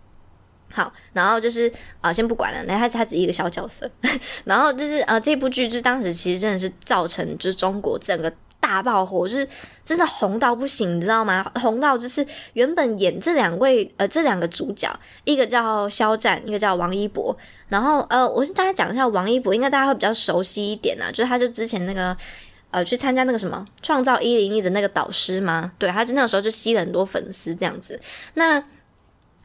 [0.73, 3.89] 好，然后就是啊，先不管了，那他他只一个小角色。
[4.45, 8.33] 然后就是呃，这部剧就是当时其实真的是造成就是中国整个
[8.73, 9.47] 大爆火，就是
[9.85, 11.45] 真的红到不行，你知道吗？
[11.61, 14.89] 红到就是原本演这两位呃这两个主角，
[15.25, 17.37] 一个叫肖战，一个叫王一博。
[17.69, 22.17] 然后呃，我是大家讲一下王一博，应该大家会比较熟悉一点啊，就是他就之前那个。
[22.73, 25.71] 呃，去参加那个什么创造一零一的那个导师嘛？
[25.77, 28.01] 对，他就那个时候就吸了很多粉丝这样子。
[28.33, 28.65] 那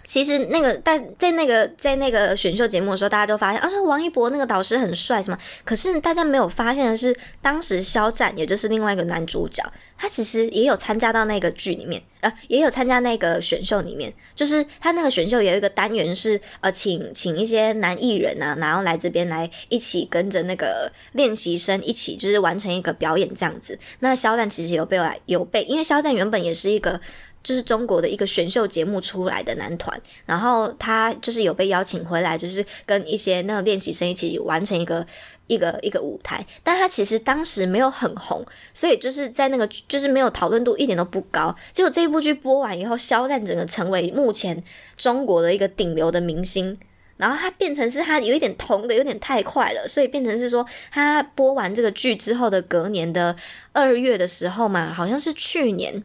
[0.07, 5.37] 其实那个在在那个在那个选秀节目的时候，大家都发现啊，说王一博那个导师很帅什么。
[5.65, 9.61] 可是大家没有发现的是，当时肖战也就是另外一个男主角，
[9.97, 14.13] 他其实也有参加到那个剧里面，呃，也有参加那个选秀里面。
[14.33, 23.77] 就是他那个选秀有一个单元是呃，请请一些男艺人啊，然后来这边来一起跟着那个练习生一起就是完成一个表演这样子。
[23.99, 27.01] 那肖战其实有被来有被，因为肖战原本也是一个。
[27.47, 35.07] 就是中国的一个选秀节目出来的男团，然后他就是有被邀请回来，就是跟一些那个练习生一起完成一个
[35.47, 36.45] 一个一个舞台。
[36.61, 41.55] 但他其实当时没有很红，所以就是在那个就是没有讨论度一点都不高。
[41.71, 44.61] 结果这一部剧播完以后，肖战整个成为目前
[44.97, 46.77] 中国的一个顶流的明星。
[47.15, 53.33] 然后他变成是他有一点红的有点太快了，所以变成是说他播完这个剧之后的隔年的
[53.71, 56.03] 二月的时候嘛，好像是去年。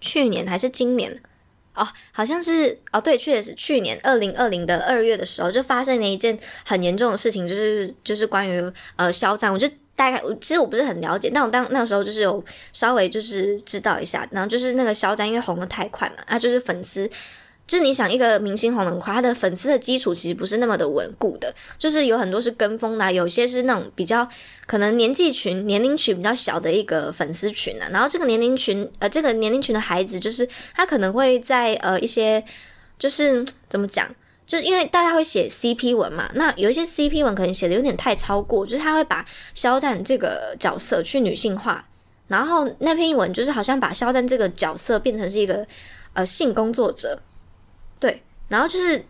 [0.00, 1.20] 去年还是今年
[1.74, 12.42] 哦，好像是哦，对，确实是去年二零二零的二月的时候，就发生了一件很严重的事情，就是就是关于呃肖战，我就大概其实我不是很了解，但我当那个时候就是有
[12.72, 17.10] 稍微就是知道一下，然后就是那个肖战因为红的太快嘛，他就是粉丝。
[17.66, 24.28] 就是你想一个明星红很快，他的粉丝的基础其实不是那么的稳固的，就是有很多是跟风的，有些是那种比较
[24.66, 27.88] 可能年纪群、年龄群比较小的一个粉丝群啊。
[27.90, 32.44] 然后这个年龄群，呃，这个年龄群的孩子，就是他可能会在呃一些，
[33.00, 34.08] 就是怎么讲，
[34.46, 41.84] 就因为大家会写 CP 文嘛，那有一些 CP 文可能写的有点太超过，就是他会把肖战这个角色去女性化，
[42.28, 45.66] 然后那篇文就是好像把肖战这个角色变成是一个
[46.12, 47.18] 呃性工作者。
[47.98, 49.04] 对，然后就是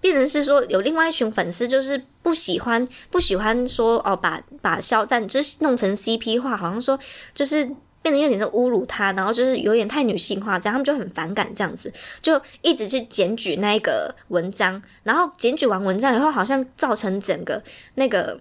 [0.00, 6.98] 变成是说有另外一群粉丝，就是不喜欢不喜欢说哦，把把肖战就是弄成 CP 化，好像说
[7.34, 7.64] 就是
[8.02, 17.62] 变得有点是侮辱他，然后就是有点太女性化，这样他们就很反感这样子，就一直去检举那个文章，然后检举完文章以后，好像造成整个
[17.94, 18.38] 那个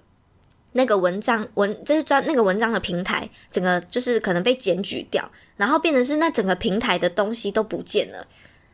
[0.73, 8.27] 那个文章文就是专那个文章的平台，整个就是可能被检举掉，然后变成是那整个平台的东西都不见了。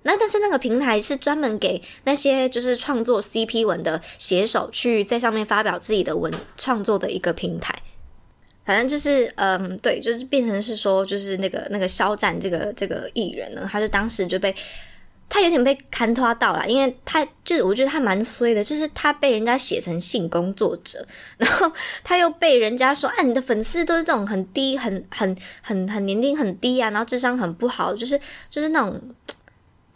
[0.03, 7.73] 那但是那个平台是专门给那些就是创作 CP 文的写手去在上面发表自己的文创作的一个平台，
[8.63, 14.55] 反正就是嗯对，就是变成是说就是那个那个肖战这个这个艺人呢，他就当时就被
[15.27, 21.05] 他有点被看拖到了，因为他就是我觉得他蛮衰的，就是他被人家写成性工作者，
[21.37, 21.71] 然后
[22.05, 28.19] 他又被人家说啊你的粉丝都是这种很低很很很很年龄很低啊，然后智商很不好，就是
[28.49, 28.99] 就是那种。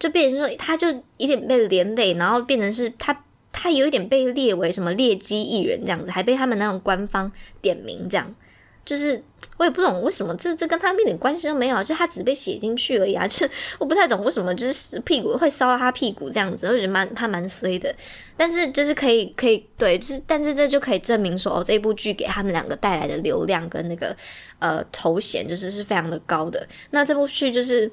[0.04, 3.24] 就变成说，他就有点被连累，然后变成是他，
[3.54, 7.32] 他有一点被列为什么劣迹艺人这样子，还被他们那种官方
[7.62, 8.36] 点名这样，
[8.84, 9.24] 就是
[9.56, 17.96] 我也不懂为什么，这这跟他们一点关系都没有，就他只被写进去而已啊，就 是我不太懂为什么就是屁股会烧到他屁股这样子，我觉得蛮他蛮衰的，
[18.36, 24.14] 但是就是可以可以对，就是但是这就可以证明说，哦，这部剧给他们两个带来的流量跟那个
[24.60, 27.90] 呃头衔就是是非常的高的，那这部剧就是。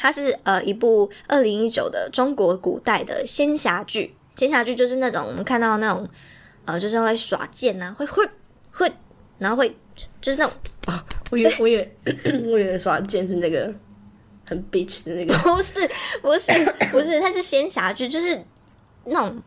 [0.00, 6.08] 它是呃一部二零一九的中国古代的仙侠剧，仙侠剧就是那种我们看到那种
[6.64, 8.26] 呃，就是会耍剑啊，会会
[8.72, 8.90] 会，
[9.38, 9.68] 然后会
[10.22, 10.52] 就是那种
[10.86, 11.96] 啊，我以为我以为
[12.50, 13.72] 我以为耍剑是那个
[14.48, 15.88] 很 bitch 的那个， 不是
[16.22, 16.52] 不是
[16.90, 18.42] 不是，它是仙侠剧，就是
[19.04, 19.42] 那种。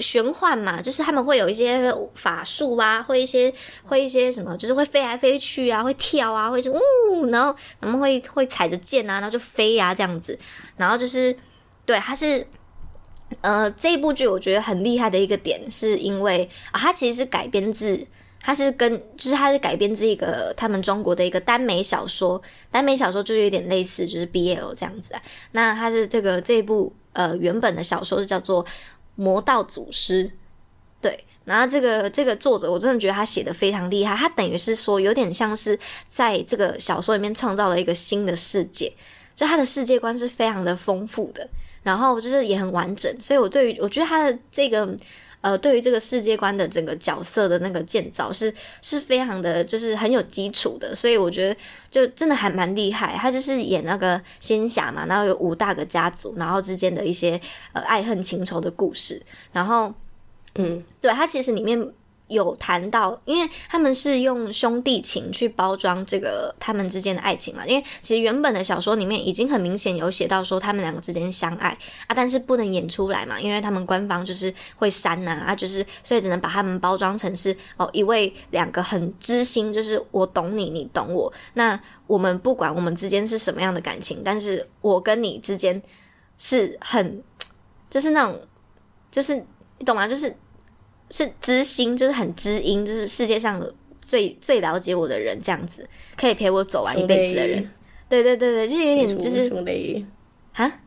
[0.00, 10.36] 玄幻嘛，就是他们会有一些法术啊，会一些会一些什么，就是会飞来飞去啊，会跳啊，会就呜，然后他们会会踩着剑啊，然后就飞呀这样子，
[10.76, 11.36] 然后就是
[11.86, 12.44] 对，它是
[13.40, 18.04] 呃这一部剧我觉得很厉害的一个点，是因为啊，它其实是改编自，
[18.40, 22.42] 它是跟就是它是改编自一个他们中国的一个耽美小说，
[22.72, 25.22] 耽美小说就有点类似就是 BL 这样子啊，
[25.52, 28.66] 那它是这个这一部呃原本的小说是叫做。
[29.14, 30.30] 魔道祖师，
[31.00, 34.16] 对，然后这个这个作者，我真的觉得他写的非常厉害。
[34.16, 38.92] 他等于是说，有点像是在这个小说里面创造了一个新的世界，
[39.34, 41.48] 就他的世界观是非常的丰富的，
[41.82, 43.14] 然后就是也很完整。
[43.20, 44.96] 所以我对于我觉得他的这个。
[45.44, 51.56] 呃，对于这个世界观的整个角色的那个建造是是非常的，就是很有基础的，所以我觉得
[51.90, 53.14] 就真的还蛮厉害。
[53.18, 57.38] 他就是演那个仙侠嘛，然后有五大个家族，然后之间的一些
[57.74, 59.20] 呃爱恨情仇的故事，
[59.52, 59.92] 然后
[60.54, 61.92] 嗯，对他其实里面。
[62.34, 67.66] 有谈到，因为他们是用兄弟情去包装这个他们之间的爱情嘛。
[67.66, 71.70] 因为其实原本的小说里面已经很明显有写到说他们两个之间相爱
[72.06, 81.32] 啊，但是不能演出来嘛，因为他们官方就是会删呐啊，就是所以只能把他们包装成是哦一位两个很知心，就是我懂你，你懂我。
[81.54, 85.82] 那我们不管我们之间是什么样的感情，但是我跟你之间。
[86.36, 87.22] 是很，
[87.88, 88.40] 就是那种，
[89.08, 89.36] 就是
[89.78, 90.08] 你懂吗？
[90.08, 90.36] 就是
[91.14, 93.64] 是知心，就是很知音，就是世界上
[94.04, 97.70] 最最了解我的人，这样子可以陪我走完一辈子的人。
[98.08, 100.04] 对对对对，就有点就是兄弟。
[100.54, 100.80] 啊，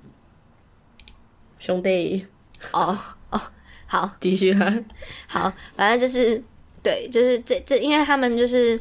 [1.58, 2.28] 兄弟，
[2.74, 2.98] 哦
[3.30, 3.42] 哦，
[3.86, 4.84] 好，继续啊，
[5.28, 6.44] 好，反正就是
[6.84, 8.78] 对，就是这这，因为他们就是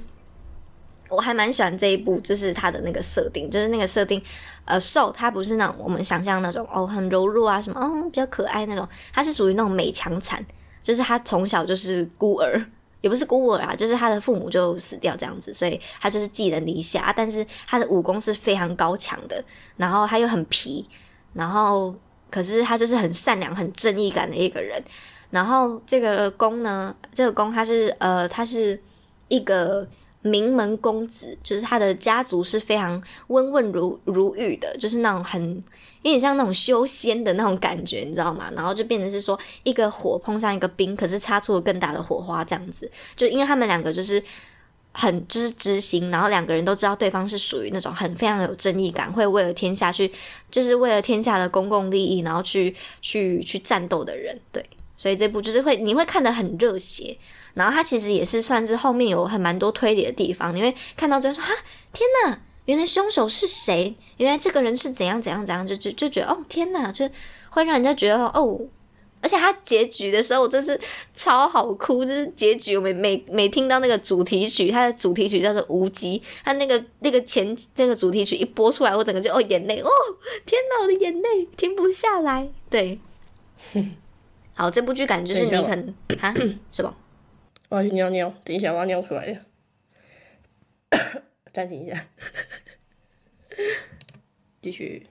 [1.09, 4.21] 我还蛮喜欢这一部，就是他的那个设定，就是那个设定，
[4.65, 10.45] 呃，瘦他不是那种我们想象那种哦很柔弱啊什么，哦比较可爱那种，他是属于那种美强惨，
[10.87, 12.64] 就是他从小就是孤儿。
[13.03, 17.12] 也不是孤儿啊，就是他的父母就死掉这样子，所以他就是寄人篱下。
[17.16, 19.45] 但是他的武功是非常高强的，
[19.76, 20.84] 然后他又很皮，
[21.34, 21.95] 然后
[22.30, 24.82] 可是他就是很善良、很正义感的一个人。
[25.30, 28.80] 然后这个公呢，这个公他是呃，他是
[29.28, 29.87] 一个。
[30.27, 35.55] 名门公子，就是他的家族是非常温润如如玉的，就是那种很
[36.03, 38.51] 有点像那种修仙的那种感觉，你知道吗？
[38.55, 42.91] 然后就变成是说一个火碰上一个冰，可是擦出了更大的火花，这样子。
[43.16, 44.22] 就因为他们两个就是
[44.93, 50.12] 很就是知心，然后两个人都知道对方是属于那种很非常有正义感，会为了天下去，
[50.51, 54.39] 就是为了天下的公共利益，然后去去去战斗的人。
[54.53, 54.64] 对，
[54.97, 57.18] 所以这部就是会你会看得很热血。
[57.57, 61.53] 然后他其实也是算是后面有很蛮多推理的地方，你会看到最后说哈
[61.93, 63.97] 天哪，原来凶手是谁？
[64.19, 67.09] 原来这个人是怎样怎样怎样，就就就觉得哦天哪，就
[67.49, 68.61] 会让人家觉得哦，
[69.23, 70.79] 而且他结局的时候真是
[71.15, 79.89] 超好哭，就是结局我每每每听到那个主题曲，它的主题曲叫做《无极》，它那个那个前那个主题曲一播出来，我整个就哦眼泪哦
[80.45, 82.49] 天哪，我的眼泪停不下来。
[82.69, 83.01] 对，
[84.55, 86.35] 好，这部剧感觉就是你可能啊
[86.71, 86.95] 什么？
[87.69, 89.39] 我要去尿尿，等一下我要尿出来了，
[91.53, 92.07] 暂停一下，
[94.62, 95.07] 继续。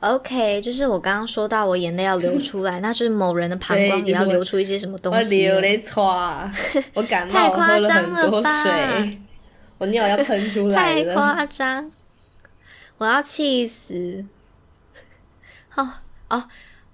[0.00, 5.48] OK，就是我刚刚说到我眼泪要流出来， 那就是某人的膀胱也要流出一些什么东西。
[5.48, 6.48] 我流泪唰，
[6.94, 9.18] 我感冒， 我喝了很多水，
[9.78, 11.04] 我尿要喷出来了。
[11.04, 11.90] 太夸张，
[12.98, 14.24] 我要气死。
[15.74, 15.94] 哦
[16.28, 16.48] 哦。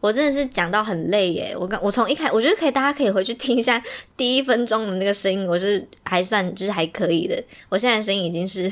[0.05, 1.57] 我真的是讲到很累耶！
[1.59, 3.83] 我刚我从一开，我觉得可以，大家可以回去听一下
[4.19, 7.43] 第一分钟的那个声音，我是还算就是还可以的。
[7.71, 8.71] 我现在声音已经是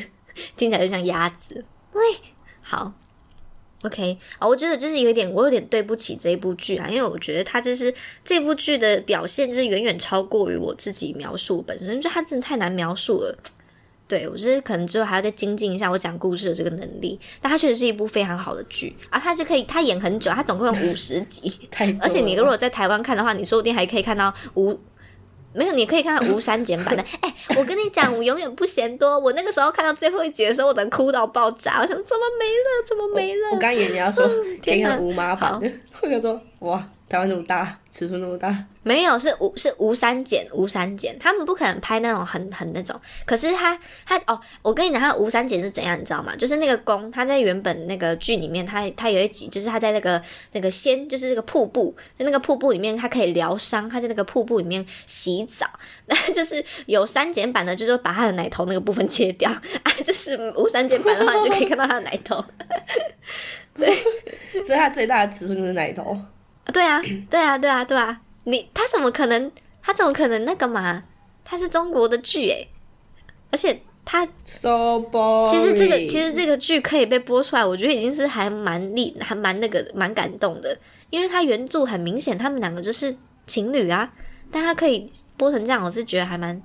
[0.58, 1.64] 听起来就像鸭子。
[1.94, 2.02] 喂，
[2.60, 2.92] 好
[3.82, 13.38] ，OK 啊，我觉得就是有点，我有点对不起这一部剧啊，因为我觉得它就是这部剧的表现，就是远远超过于我自己描述本身，就它真的太难描述了。
[14.12, 19.18] 对，我是可能之后还要再精进一下我讲故事的这个能力，但它确实是一部非常好的剧啊！
[19.18, 21.50] 它就可以，它演很久，它总共有五十集，
[21.98, 24.78] 而且你如果在台湾看的话，你说不定还可以看到无
[25.54, 27.02] 没有，你可以看到无删减版的。
[27.22, 29.18] 哎，我跟你讲，我永远不嫌多。
[29.18, 33.48] 我那个时候看到最后一集的时候，我能哭到爆炸，我想怎么没了，怎么没了？
[33.52, 34.28] 我刚以为你要说
[34.62, 38.64] 可以看无码版的，我想说哇，台湾那么大，尺寸那么大。
[38.82, 42.98] 没有，是无是无删减，无删减，他们不可能拍那种很很那种。
[43.26, 46.34] 可是他他哦，我跟你讲，他无删减是怎样，你知道吗？
[46.34, 50.20] 就是那个宫他在原本那个剧里面，他他有一集，就是他在那个
[50.52, 55.66] 那个仙，就是那个瀑布，在那个瀑布里面，他可以疗伤，他在那个瀑布里面洗澡。
[56.08, 59.92] 那就是有删减版的，就是把他的奶头那个部分切掉啊。
[60.02, 62.42] 就是无删减版的话，你就可以看到他的奶头。
[63.74, 63.94] 对，
[64.64, 66.18] 所以他最大的尺寸就是奶头。
[66.66, 67.00] 对啊，
[67.30, 68.20] 对啊，对啊，对啊。
[68.44, 69.50] 你他怎么可能？
[69.82, 71.02] 他怎么可能那个嘛？
[71.44, 72.68] 他是中国的剧诶，
[73.50, 74.24] 而且他
[75.44, 80.78] 其实这个其实这个剧可以被播出来，我觉得已经是还蛮厉还蛮那个蛮感动的，
[81.10, 84.12] 因为他原著很明显他们两个就是情侣啊，
[84.50, 86.62] 但他可以播成这样，我是觉得还蛮，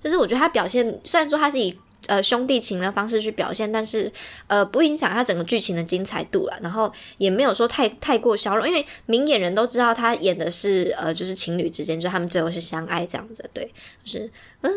[0.00, 1.78] 就是我觉得他表现虽然说他是以。
[2.06, 4.10] 呃，兄弟情的方式去表现，但是
[4.46, 6.58] 呃，不影响他整个剧情的精彩度了。
[6.62, 13.44] 然后也没有说太太过消融，因为明眼人都知道他演的是呃，就是情侣之间，就他们最后是相爱这样子。
[13.52, 13.72] 对，
[14.04, 14.30] 就是
[14.60, 14.70] 啊，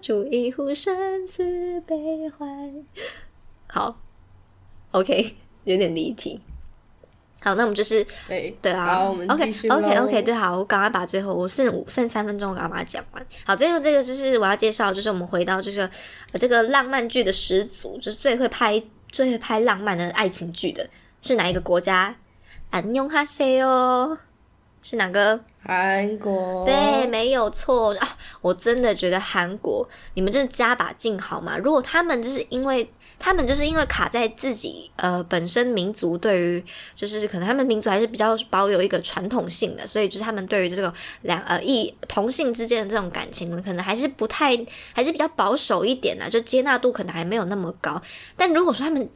[0.00, 1.42] 煮一壶生死
[1.86, 2.84] 悲欢。
[3.68, 4.00] 好
[4.92, 5.34] ，OK，
[5.64, 6.40] 有点离题。
[7.46, 8.04] 好，那我们就是
[8.60, 13.24] 对啊，OK OK OK，对，好，我赶快把最后我剩五剩三分钟，赶快把它讲完。
[13.44, 15.88] 好，最后这个就是我要介绍，就是我们回到就是
[16.40, 20.84] 这个浪漫剧的始祖，就是最会拍最会拍浪漫的爱情剧的
[21.22, 22.16] 是哪一个国家？
[22.70, 24.18] 安永哈塞哦，
[24.82, 25.38] 是哪个？
[25.62, 26.64] 韩国。
[26.64, 28.16] 对，没有错啊！
[28.40, 31.56] 我真的觉得韩国，你们真的加把劲好吗？
[31.56, 32.90] 如果他们就是因为。
[33.18, 36.64] 他们就是因为卡在自己呃本身民族对于
[36.94, 40.92] 就是可能他们民族还是比较保有一个传统性的，所以就是他们对于这个
[41.22, 44.56] 两呃异同性之间的这种感情，可能还是不太
[44.94, 48.00] 还是比较保守一点的，就接纳度可能还没有那么高。
[48.36, 49.08] 但如果说他们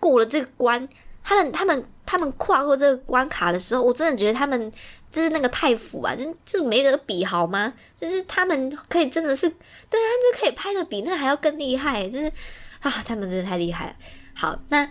[0.00, 0.88] 过了这个关，
[1.22, 4.72] 他们他们他们跨过这个关卡的时候，我真的觉得他们
[5.10, 7.74] 就是那个太府啊，就就没得比好吗？
[8.00, 9.48] 就是他们可以真的是，
[9.90, 12.32] 对啊，就可以拍的比那还要更厉害，就是
[12.80, 13.96] 啊，他们真的太厉害了。
[14.34, 14.84] 好，那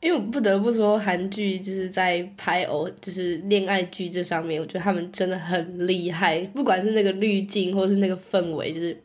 [0.00, 9.02] 因为我不得不说，韩剧就是在拍偶就是恋爱剧这上面，我觉得他们真的很厉害，不管是那个滤镜或是那个氛围，就是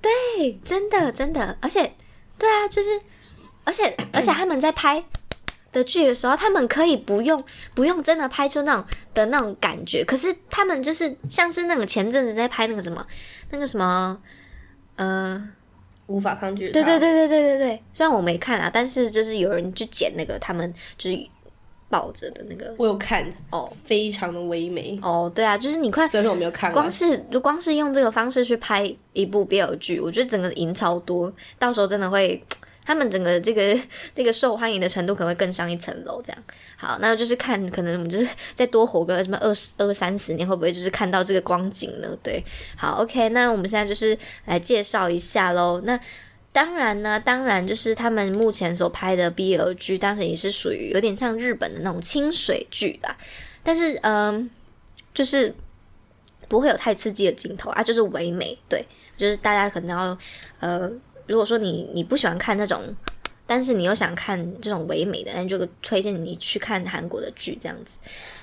[0.00, 1.92] 对，真的真的，而且
[2.38, 2.88] 对啊，就是
[3.64, 5.02] 而且而且他们在拍
[5.72, 7.42] 的剧的时候，他们可以不用
[7.74, 8.84] 不用真的拍出那种
[9.14, 13.06] 的那种感觉，可是他们就是像是那个前阵子在拍那个什么
[13.50, 14.20] 那个什么
[14.96, 15.52] 呃。
[16.10, 16.70] 无法抗拒。
[16.70, 21.18] 对对对对对对对，虽然我没看啊，但是就是有人去剪那个他们就是
[21.88, 24.98] 抱着的那个，我有看哦，非常的唯美。
[25.02, 32.42] 哦，对啊，就是你快，虽然说我没有看，光是就光是用这个方式去拍一部 BL 剧，我觉得整个赢超多，到时候真的会。
[32.90, 33.78] 他们整个这个
[34.16, 36.42] 这个受欢迎的程度可能会更上一层楼，这样
[36.76, 42.08] 好，那就是看可能我们就是再多活个什么二十二三十年，会不会就是看到这个光景呢？
[42.20, 42.44] 对，
[42.76, 45.80] 好，OK，那我们现在就是来介绍一下喽。
[45.84, 46.00] 那
[46.50, 53.16] 当然呢，当然就是他们目前所拍的 BL 剧，当时也是属于有点像日本的那种清水剧啦，
[53.62, 54.50] 但是嗯，
[55.14, 55.54] 就是
[56.48, 58.84] 不会有太刺激的镜头啊，就是唯美，对，
[59.16, 60.18] 就是大家可能要
[60.58, 60.90] 呃。
[61.30, 62.82] 如果说你你不喜欢看那种，
[63.46, 67.96] 但是你又想看这种唯美的，那就推荐你去看韩国的剧这样子。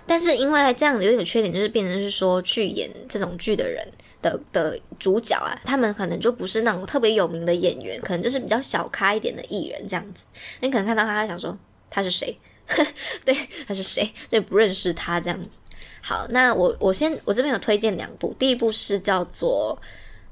[0.06, 3.86] 但是因为这样子有点缺点，就是变成是说去演这种剧的人
[4.22, 10.24] 的的主角啊，他们可能就不是那种特别有名的演员，可能就是比较小咖一点的艺人这样子。
[10.62, 11.58] 你可能看到他想说
[11.90, 12.40] 他是谁？
[13.26, 13.36] 对，
[13.68, 14.10] 他是谁？
[14.30, 15.60] 对，不认识他这样子。
[16.02, 19.78] 好，那我我先我这边有推荐两部，第一部是叫做。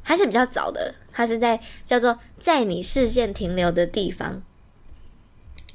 [0.08, 2.16] 还是比较早的，它是在叫做
[2.46, 4.44] 在你视线停留的地方，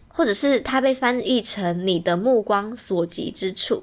[0.07, 3.83] 或者是它被翻译成你的目光所及之处。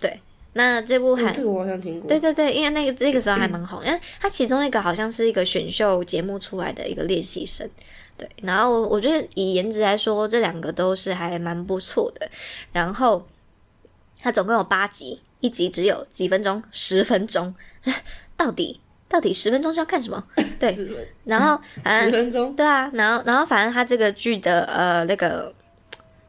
[0.00, 0.20] 对，
[0.54, 2.08] 那这部还这个我好像听过。
[2.08, 7.70] 对对对，因为那个 那个时候还蛮红，因为它其中一个好像是一个选秀节目出来的一个练习生。
[8.18, 12.28] 对，然后我觉得以颜值来说，这两个都是还蛮不错的。
[12.72, 13.24] 然后
[14.18, 17.54] 它总共有八集，一集只有几分钟，十分钟，
[18.36, 18.80] 到底。
[19.10, 20.24] 到底十分钟是要看什么？
[20.58, 20.74] 对，
[21.24, 25.52] 然后 十分钟，对啊，然后然后反正他这个剧的呃那个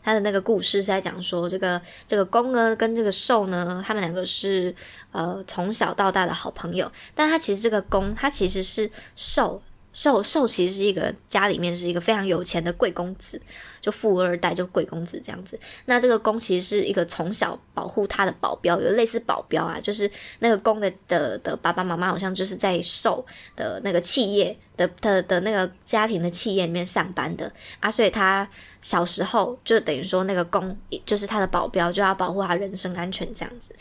[0.03, 4.75] 他的那个故事是在讲说这个这个公呢跟这个兽呢，他们两个是
[5.11, 9.61] 呃从小到大的好朋友，但他其实这个公他其实是受。
[9.93, 13.41] 寿寿其实是一个家里面是一个非常有钱的贵公子，
[13.81, 15.59] 就富二代，就贵公子这样子。
[15.85, 23.25] 那这个公其实是一个从小保护他的保镖，有类似保镖啊，就是那个公的的的爸爸妈妈好像就是在寿
[23.55, 28.47] 的那个企业的的的那个家庭的企业里面上班的啊，所以他
[28.81, 33.75] 小时候就等于说那个公就是他的保镖，就要保护他人身安全这样子。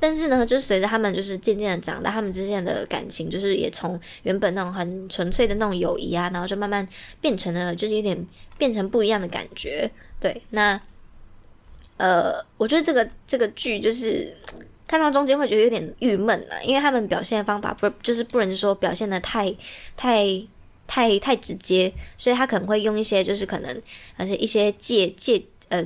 [0.00, 6.86] 但是呢，就随着他们就是渐渐的长大，他们之间的感情就是也从原本那种很纯粹的那种友谊啊，然后就慢慢
[7.20, 8.26] 变成了就是有点
[8.58, 9.90] 变成不一样的感觉。
[10.20, 10.78] 对，那
[11.96, 14.34] 呃，我觉得这个这个剧就是
[14.86, 19.54] 看到中间会觉得有点郁闷啊，因为他们表现的方法不就是不能说表现的太
[19.96, 20.26] 太
[20.86, 23.82] 太太直接，所以他可能会用一些就是可能
[24.16, 25.82] 而且一些借借呃。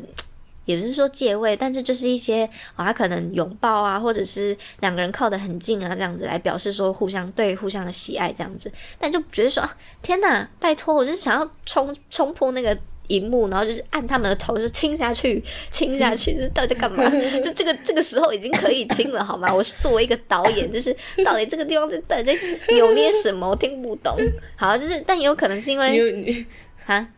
[0.69, 2.45] 也不是说借位，但是就是一些
[2.77, 9.67] 哦，他可能拥抱啊，或者是两个人靠得很近啊，这样子来表示说互相对互相的喜爱这样子，但就觉得说
[10.03, 15.43] 天哪，拜托，我就是想要冲冲破那个荧幕，然后就是按他们的头就亲下去，
[15.73, 17.09] 亲下去，这 到底在干嘛？
[17.43, 19.49] 就这个这个时候已经可以亲了好吗？
[19.57, 20.95] 我是作为一个导演，就是
[21.25, 22.39] 到底这个地方在到底在
[22.75, 23.49] 扭捏什么？
[23.49, 24.15] 我听不懂。
[24.55, 26.47] 好，就是但也有可能是因为
[26.85, 27.09] 啊。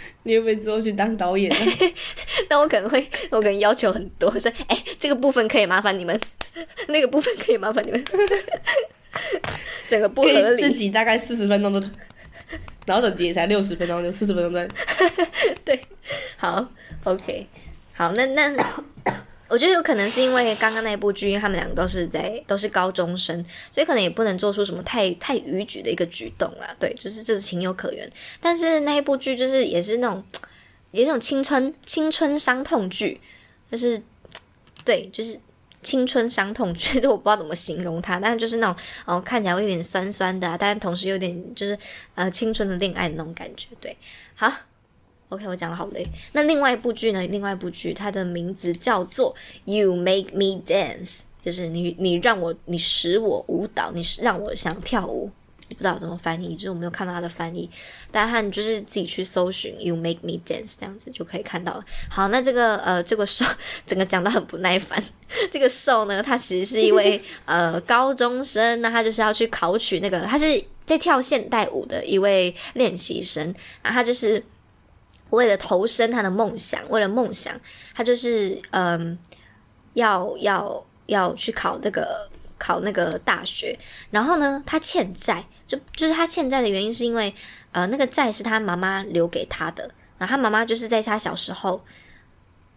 [0.24, 1.50] 你会不会之后去当导演？
[2.50, 6.18] 那我可能会，我可能要求很多，说，哎，这个部分可以麻烦你们，
[6.88, 8.04] 那个部分可以麻烦你们，
[9.88, 10.62] 整个不合理。
[10.62, 11.80] 自己大概四十分钟都，
[12.86, 14.68] 然后整集也才六十分钟，就四十分钟在。
[15.64, 15.80] 对，
[16.36, 16.68] 好
[17.04, 17.46] ，OK，
[17.94, 18.54] 好，那那。
[19.48, 26.76] 我觉得有可能是因为刚刚那部剧，他们两个都是在都是高中生，所以可能也不能做出什么太太逾矩的一个举动啦。
[26.78, 28.10] 对，就是这是情有可原。
[28.40, 30.22] 但是那一部剧就是也是那种，
[30.90, 33.20] 也那种青春青春伤痛剧，
[33.72, 34.02] 就是
[34.84, 35.40] 对，就是
[35.82, 38.76] 青春伤痛剧，我不知道怎么形容它，但是就是那种
[39.06, 41.78] 哦看起来会有点酸酸的，但是同时有点就是
[42.14, 43.68] 呃青春的恋爱的那种感觉。
[43.80, 43.96] 对，
[44.34, 44.52] 好。
[45.28, 46.06] OK，我讲的好累。
[46.32, 47.26] 那另外一部剧呢？
[47.26, 55.30] 另外一部剧，它的名字叫做《You Make Me Dance》，就是你你让我你使我舞蹈，你让我想跳舞。
[55.68, 57.68] 不知道怎么翻译，就是我没有看到它的翻译。
[58.10, 61.84] 但是你就是自己去搜寻 “You Make Me Dance” 这样子就可以看到了。
[62.08, 63.44] 好，那这个呃这个兽
[63.86, 64.98] 整个讲的很不耐烦。
[65.52, 74.42] 这个兽呢，它其实是一位呃高中生，那他就是要去考取那个，他是在跳现代舞的一位练习生，啊，他就是
[75.30, 77.54] 为了投身他的梦想，为了梦想，
[77.94, 79.18] 他就是嗯
[79.94, 83.78] 要要要去考那个考那个大学，
[84.10, 87.34] 然后呢，他欠债，就就是他欠债的原因是因为
[87.72, 91.84] 呃那个债是他妈妈留给他的，然后他妈妈就是在他小时候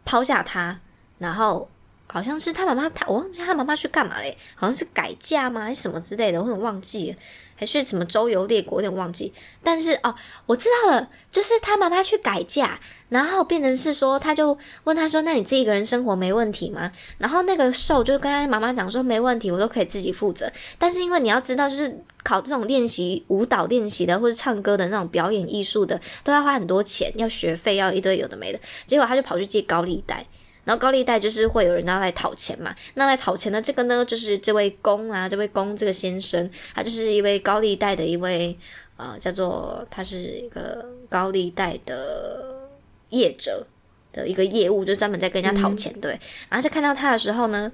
[0.05, 0.79] 抛下他，
[1.19, 1.69] 然后。
[2.13, 4.37] 好像是他妈妈，他我忘记他妈妈去干嘛嘞？
[4.53, 6.41] 好像是改嫁吗，还是什么之类的？
[6.41, 7.17] 我很忘记了，
[7.61, 9.31] 还是什么周游列国，有点忘记。
[9.61, 10.15] 但是哦，
[10.47, 28.59] 我知道了，就是他妈妈去改嫁，然后变成是说，他就问他说：“那你自己一个人生活没问题吗？”然后那个兽就跟他妈妈讲说：“没问题，我都可以自己负责。”但是因为你要知道，就是考这种练习舞蹈练习的，或是唱歌的那种表演艺术的，都要花很多钱，要学费，要一堆有的没的。
[28.87, 30.25] 结果他就跑去借高利贷。
[30.63, 38.57] 然后高利贷就是会有人要来讨钱嘛，那来讨钱的这个呢，就是这位公啊，这位公这个先生，他就是一位高利贷的一位
[38.97, 42.69] 呃，叫做他是一个高利贷的
[43.09, 43.65] 业者
[44.13, 46.11] 的一个业务，就专门在跟人家讨钱，对。
[46.49, 47.71] 然后就看到他的时候呢，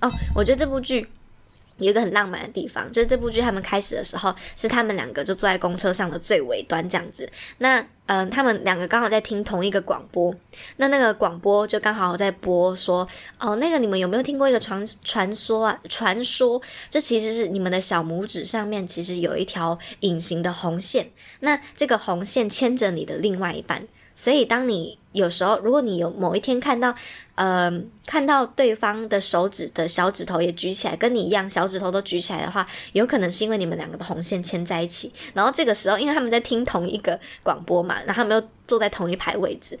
[0.00, 1.08] 哦，我觉得这部剧。
[1.80, 7.28] 有一个很浪漫的地方，就是这部剧他们开始的时候是他们两个就坐在公车上的最尾端这样子。
[7.58, 10.34] 那嗯，他们两个刚好在听同一个广播，
[10.78, 13.06] 那那个广播就刚好在播说，
[13.38, 15.80] 哦，那个你们有没有听过一个传传说啊？
[15.88, 21.10] 传说这其实是你们的小拇指上面其实有一条隐形的红线，
[21.40, 23.86] 那这个红线牵着你的另外一半。
[24.16, 26.94] 所以，当你有时候，如果你有某一天看到，
[27.34, 27.72] 呃，
[28.06, 35.12] 看到对方的手指的小指头也举起来，跟你一样小指头都举起来的话，有可能是因为你们两个的红线牵在一起。
[35.34, 39.78] 然后这个时候，因为他们在听同一个广播嘛，然后他们又坐在同一排位置。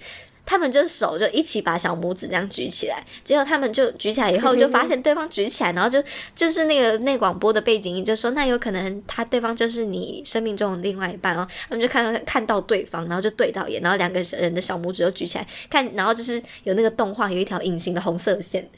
[0.50, 6.02] 他们就手就一起把小拇指这样举起来，结果他们就举起来以后，就发现对方举起来，然后就
[6.34, 11.46] 就是那个那广播的背景音就说，那有可能他对方就是你生命中的另外一半哦。
[11.68, 18.68] 他们就看到看到对方，然后就对到眼，然后两个人的小拇指都举起来看，然后就是有那个动画有一条隐形的红色线，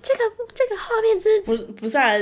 [0.00, 0.20] 这个
[0.54, 2.14] 这个画面真不不是啊，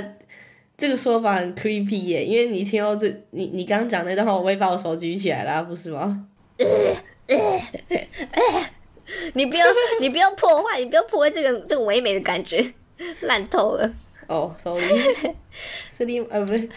[0.76, 6.26] 这个说法很 creepy 耶，因为你听到这你你刚刚讲那段话，我也把我手举起来了，不是吗？
[9.34, 9.66] 你不要，
[10.00, 12.72] 你不要破坏，你不要破坏这个这个唯美的感觉，
[13.22, 13.94] 烂透了。
[14.26, 16.68] 哦，sorry，sorry， 呃，不是，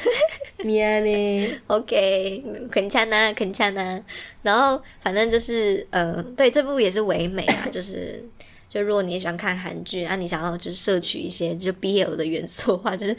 [0.63, 2.41] 咩呢？OK，
[2.71, 4.01] 肯恰呢，肯恰呢。
[4.41, 8.23] 然后反正就是，呃，对，这部也是唯美啊，就是，
[8.69, 13.17] 就如果你喜欢看韩剧啊，你想要就是摄取一些就 BL 的元素的话，就是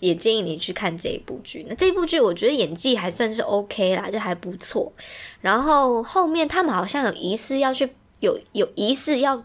[0.00, 1.64] 也建议你去看这一部剧。
[1.68, 4.92] 那这部剧我觉得演技还算是 OK 啦，就还不错。
[5.40, 7.88] 然后后面他们好像有疑似要去
[8.20, 9.44] 有有疑似要，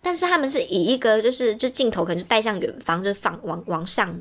[0.00, 4.20] 但是他们是以一个就是就镜头可能就带向远方，就放往往上，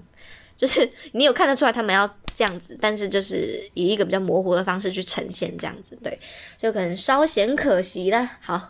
[0.56, 6.20] 就是你有看得出来他们要这样子，但是就是以一个比较模糊的方式去呈现这样子，对，
[6.62, 8.30] 就可能稍显可惜了。
[8.42, 8.70] 好。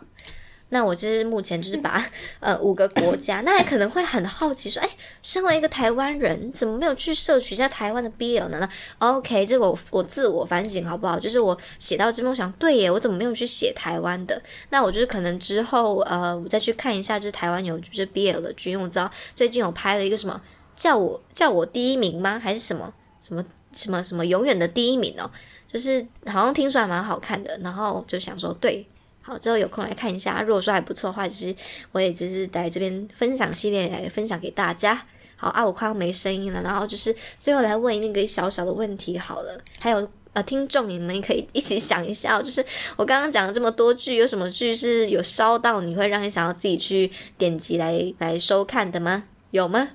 [0.70, 2.04] 那我就是目前就是把
[2.40, 4.88] 呃五个国家，那可能会很好奇说，哎，
[5.22, 8.68] 身为一个台湾人，怎么没有去摄取一下台湾的 BL 呢那
[9.08, 11.18] ？OK，这个我我自我反省好不好？
[11.20, 14.42] 就是我写到这边，我想对耶，我怎么没有去写台湾的？
[14.70, 20.40] 那我就是可能之后呃，我再去看一下，就是台湾有就是 BL 的剧，因为我知道最近有拍了一个什么
[20.74, 22.40] 叫我叫我第一名吗？
[22.42, 25.30] 还是什么什么什么什么永远的第一名哦？
[25.68, 28.84] 就是好像听说还蛮好看的，然后就想说对。
[29.26, 30.42] 好，之后有空来看一下。
[30.42, 31.56] 如果说还不错的话，其实
[31.92, 35.06] 我也只是在这边分享系列来分享给大家。
[35.36, 39.58] 好啊，我快要没声音了，然后就是最后来问那个小小的问题好了。
[39.80, 42.64] 还有呃，听众你们可以一起想一下，就是
[42.96, 49.24] 我刚刚讲了这么多剧，有什么剧是有烧到你会让你想要自己去点击来来收看的吗？
[49.52, 49.88] 有吗？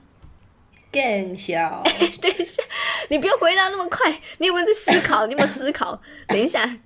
[0.92, 1.84] 更小。
[2.20, 2.64] 等一下，
[3.10, 5.28] 你不要回答那么快，你有没有在思考？
[5.28, 6.02] 你有没有思考？
[6.28, 6.80] 等一下。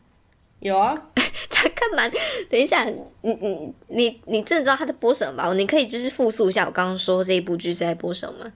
[0.64, 0.95] 有啊，
[1.49, 2.10] 在干嘛？
[2.49, 5.53] 等一下，你你你你真的知道他在播什么吧？
[5.53, 8.52] 你可以就是复述一下我刚刚说这一部剧是在播什么？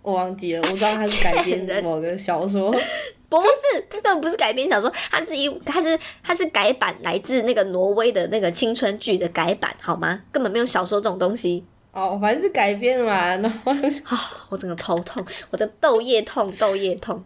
[0.00, 2.72] 我忘记了，我知道它是改编 的某个小说，
[3.28, 10.22] 不是，它根本不是改编小说，它是一，它是它是改版，来自那个挪威的那个青春剧的改版，好吗？
[10.32, 11.64] 根本没有小说这种东西。
[11.92, 17.22] 哦，反正是改编嘛，然后啊，我整个头痛，我的豆叶痛，豆叶痛。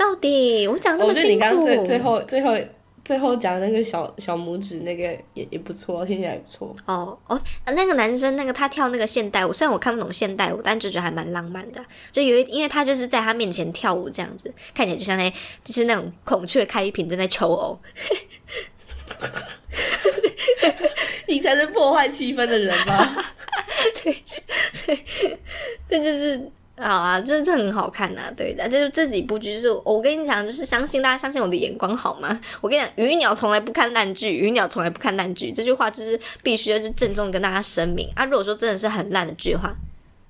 [0.00, 1.44] 到底我讲那么辛苦？
[1.44, 2.56] 我觉得你刚刚最最后最后
[3.04, 5.02] 最后讲那个小小拇指那个
[5.34, 6.74] 也也不错，听起来也不错。
[6.86, 11.84] 哦哦，那个男生那个他跳那个现代舞，虽然我看不懂现代舞，但就觉得还蛮浪漫的。
[12.10, 15.30] 就有一，因为他就是在他面前跳舞这样子，看起来就像在
[15.62, 17.78] 就是那种孔雀开屏正在求偶。
[21.28, 23.24] 你才是破坏气氛的人吧？
[24.02, 24.16] 对，
[24.86, 24.98] 对，
[25.90, 26.50] 那就是
[26.80, 28.68] 好啊，这这很好看呐、对的。
[28.68, 32.40] 这这几部剧是我跟你讲，就是相信大家相信我的眼光好吗？
[32.60, 38.24] 我跟你讲，鱼鸟从来不看烂剧，鱼鸟从来不看烂剧，这句话就是必须要就郑重跟大家声明啊。
[38.24, 39.76] 如果说真的是很烂的剧的话。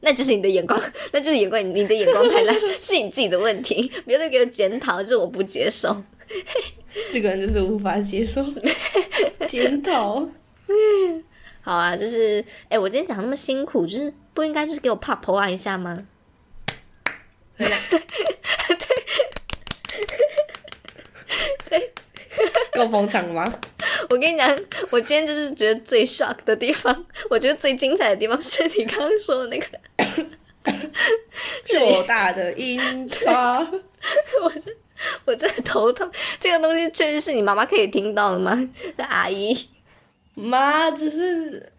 [0.02, 0.80] 那就是你的眼光，
[1.12, 5.94] 那就是眼光，你的眼光太烂，是你自己的问题，不要再给我检讨，这我不接受。
[7.12, 8.42] 这个人就是无法接受
[9.46, 10.26] 检讨。
[11.60, 16.06] 好啊，就是，哎、我今天讲那么辛苦，就是不应该就是给我怕婆啊一下吗？
[22.72, 23.44] 够捧场吗？
[24.08, 24.58] 我跟你讲，
[24.90, 29.66] 我今天就是觉得最 shock 的地方，我觉得最精彩的地方是你刚刚说的那个，
[31.66, 33.58] 硕大的音叉，
[34.42, 34.74] 我这
[35.26, 36.10] 我这头痛。
[36.38, 38.68] 这个东西确实是你妈妈可以听到的吗？
[38.96, 39.68] 这阿姨，
[40.34, 41.70] 妈只是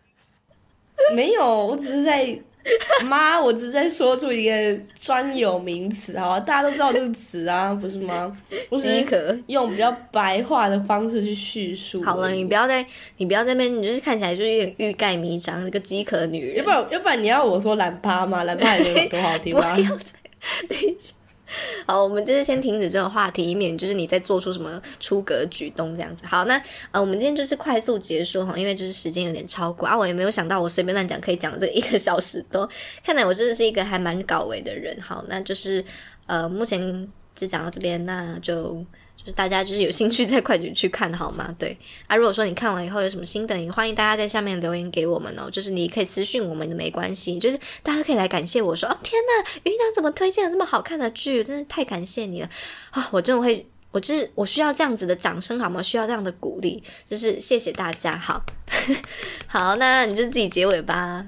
[1.16, 2.40] 没有，我只是在
[3.06, 6.40] 妈，我只是在说出一个专有名词，好吧？
[6.40, 8.36] 大家都知道这个词啊，不是吗？
[8.70, 9.38] 我只是饥渴。
[9.48, 12.04] 用比较白话的方式去叙述。
[12.04, 12.86] 好了，你不要再，
[13.18, 16.70] 你不要在那边，你就是看起来就是有点欲盖弥彰，一个饥渴女人要不。
[16.70, 18.44] 然，要不然你要我说懒趴吗？
[18.44, 19.78] 懒趴也有多好听 不吗？
[19.80, 20.14] 要再，
[20.70, 21.14] 等一下。
[21.88, 26.26] 好，我们就是先停止这个话题，以免就是你在做出什么出格举动这样子。
[26.26, 26.61] 好，那
[26.91, 32.69] 呃，我们今天就是快速结束哈，因为就是时间有点超过啊，我也没有想到我随便乱讲可以讲这一个小时多，
[33.03, 34.99] 看来我真的是一个还蛮搞维的人。
[35.02, 35.84] 好，那就是
[36.26, 38.86] 呃，目前就讲到这边，那就。
[39.23, 41.53] 就是大家就是有兴趣再快点去看好吗？
[41.60, 41.77] 对
[42.07, 45.49] 啊，如果说你看完以后有什么心得，也欢迎大家在下面留言给我们哦。
[45.52, 52.49] 就是你可以私信我们的没关系，就是大家可以来感谢我说哦天呐，云南怎么推荐了那么好看的剧，真是太感谢你了
[52.89, 53.07] 啊！
[53.11, 55.84] 我真的会，我就是我需要这样子的掌声好吗？
[55.84, 58.18] 需要这样的鼓励，就是谢谢大家。
[58.18, 58.43] 好，
[59.45, 61.26] 好，那你就自己结尾吧。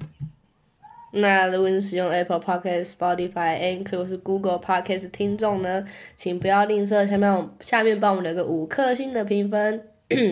[1.16, 5.86] 那如果你使用 Apple Podcast、Spotify、Anchor 或是 Google Podcast 听众呢，
[6.18, 9.84] 请不要吝啬下面下面帮我们留个五颗星的评分，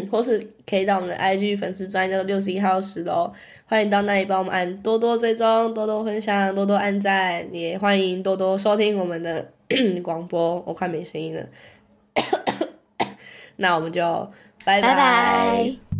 [0.09, 3.31] 或是可以到我们的 IG 粉丝专页六十一号室喽。
[3.67, 9.47] 欢迎到那里帮我们按多多追踪、多多分享、多多按赞，也欢迎多多收听我们的
[10.03, 10.61] 广播。
[10.65, 11.45] 我快没声音了，
[13.57, 14.01] 那我们就
[14.65, 15.90] 拜拜拜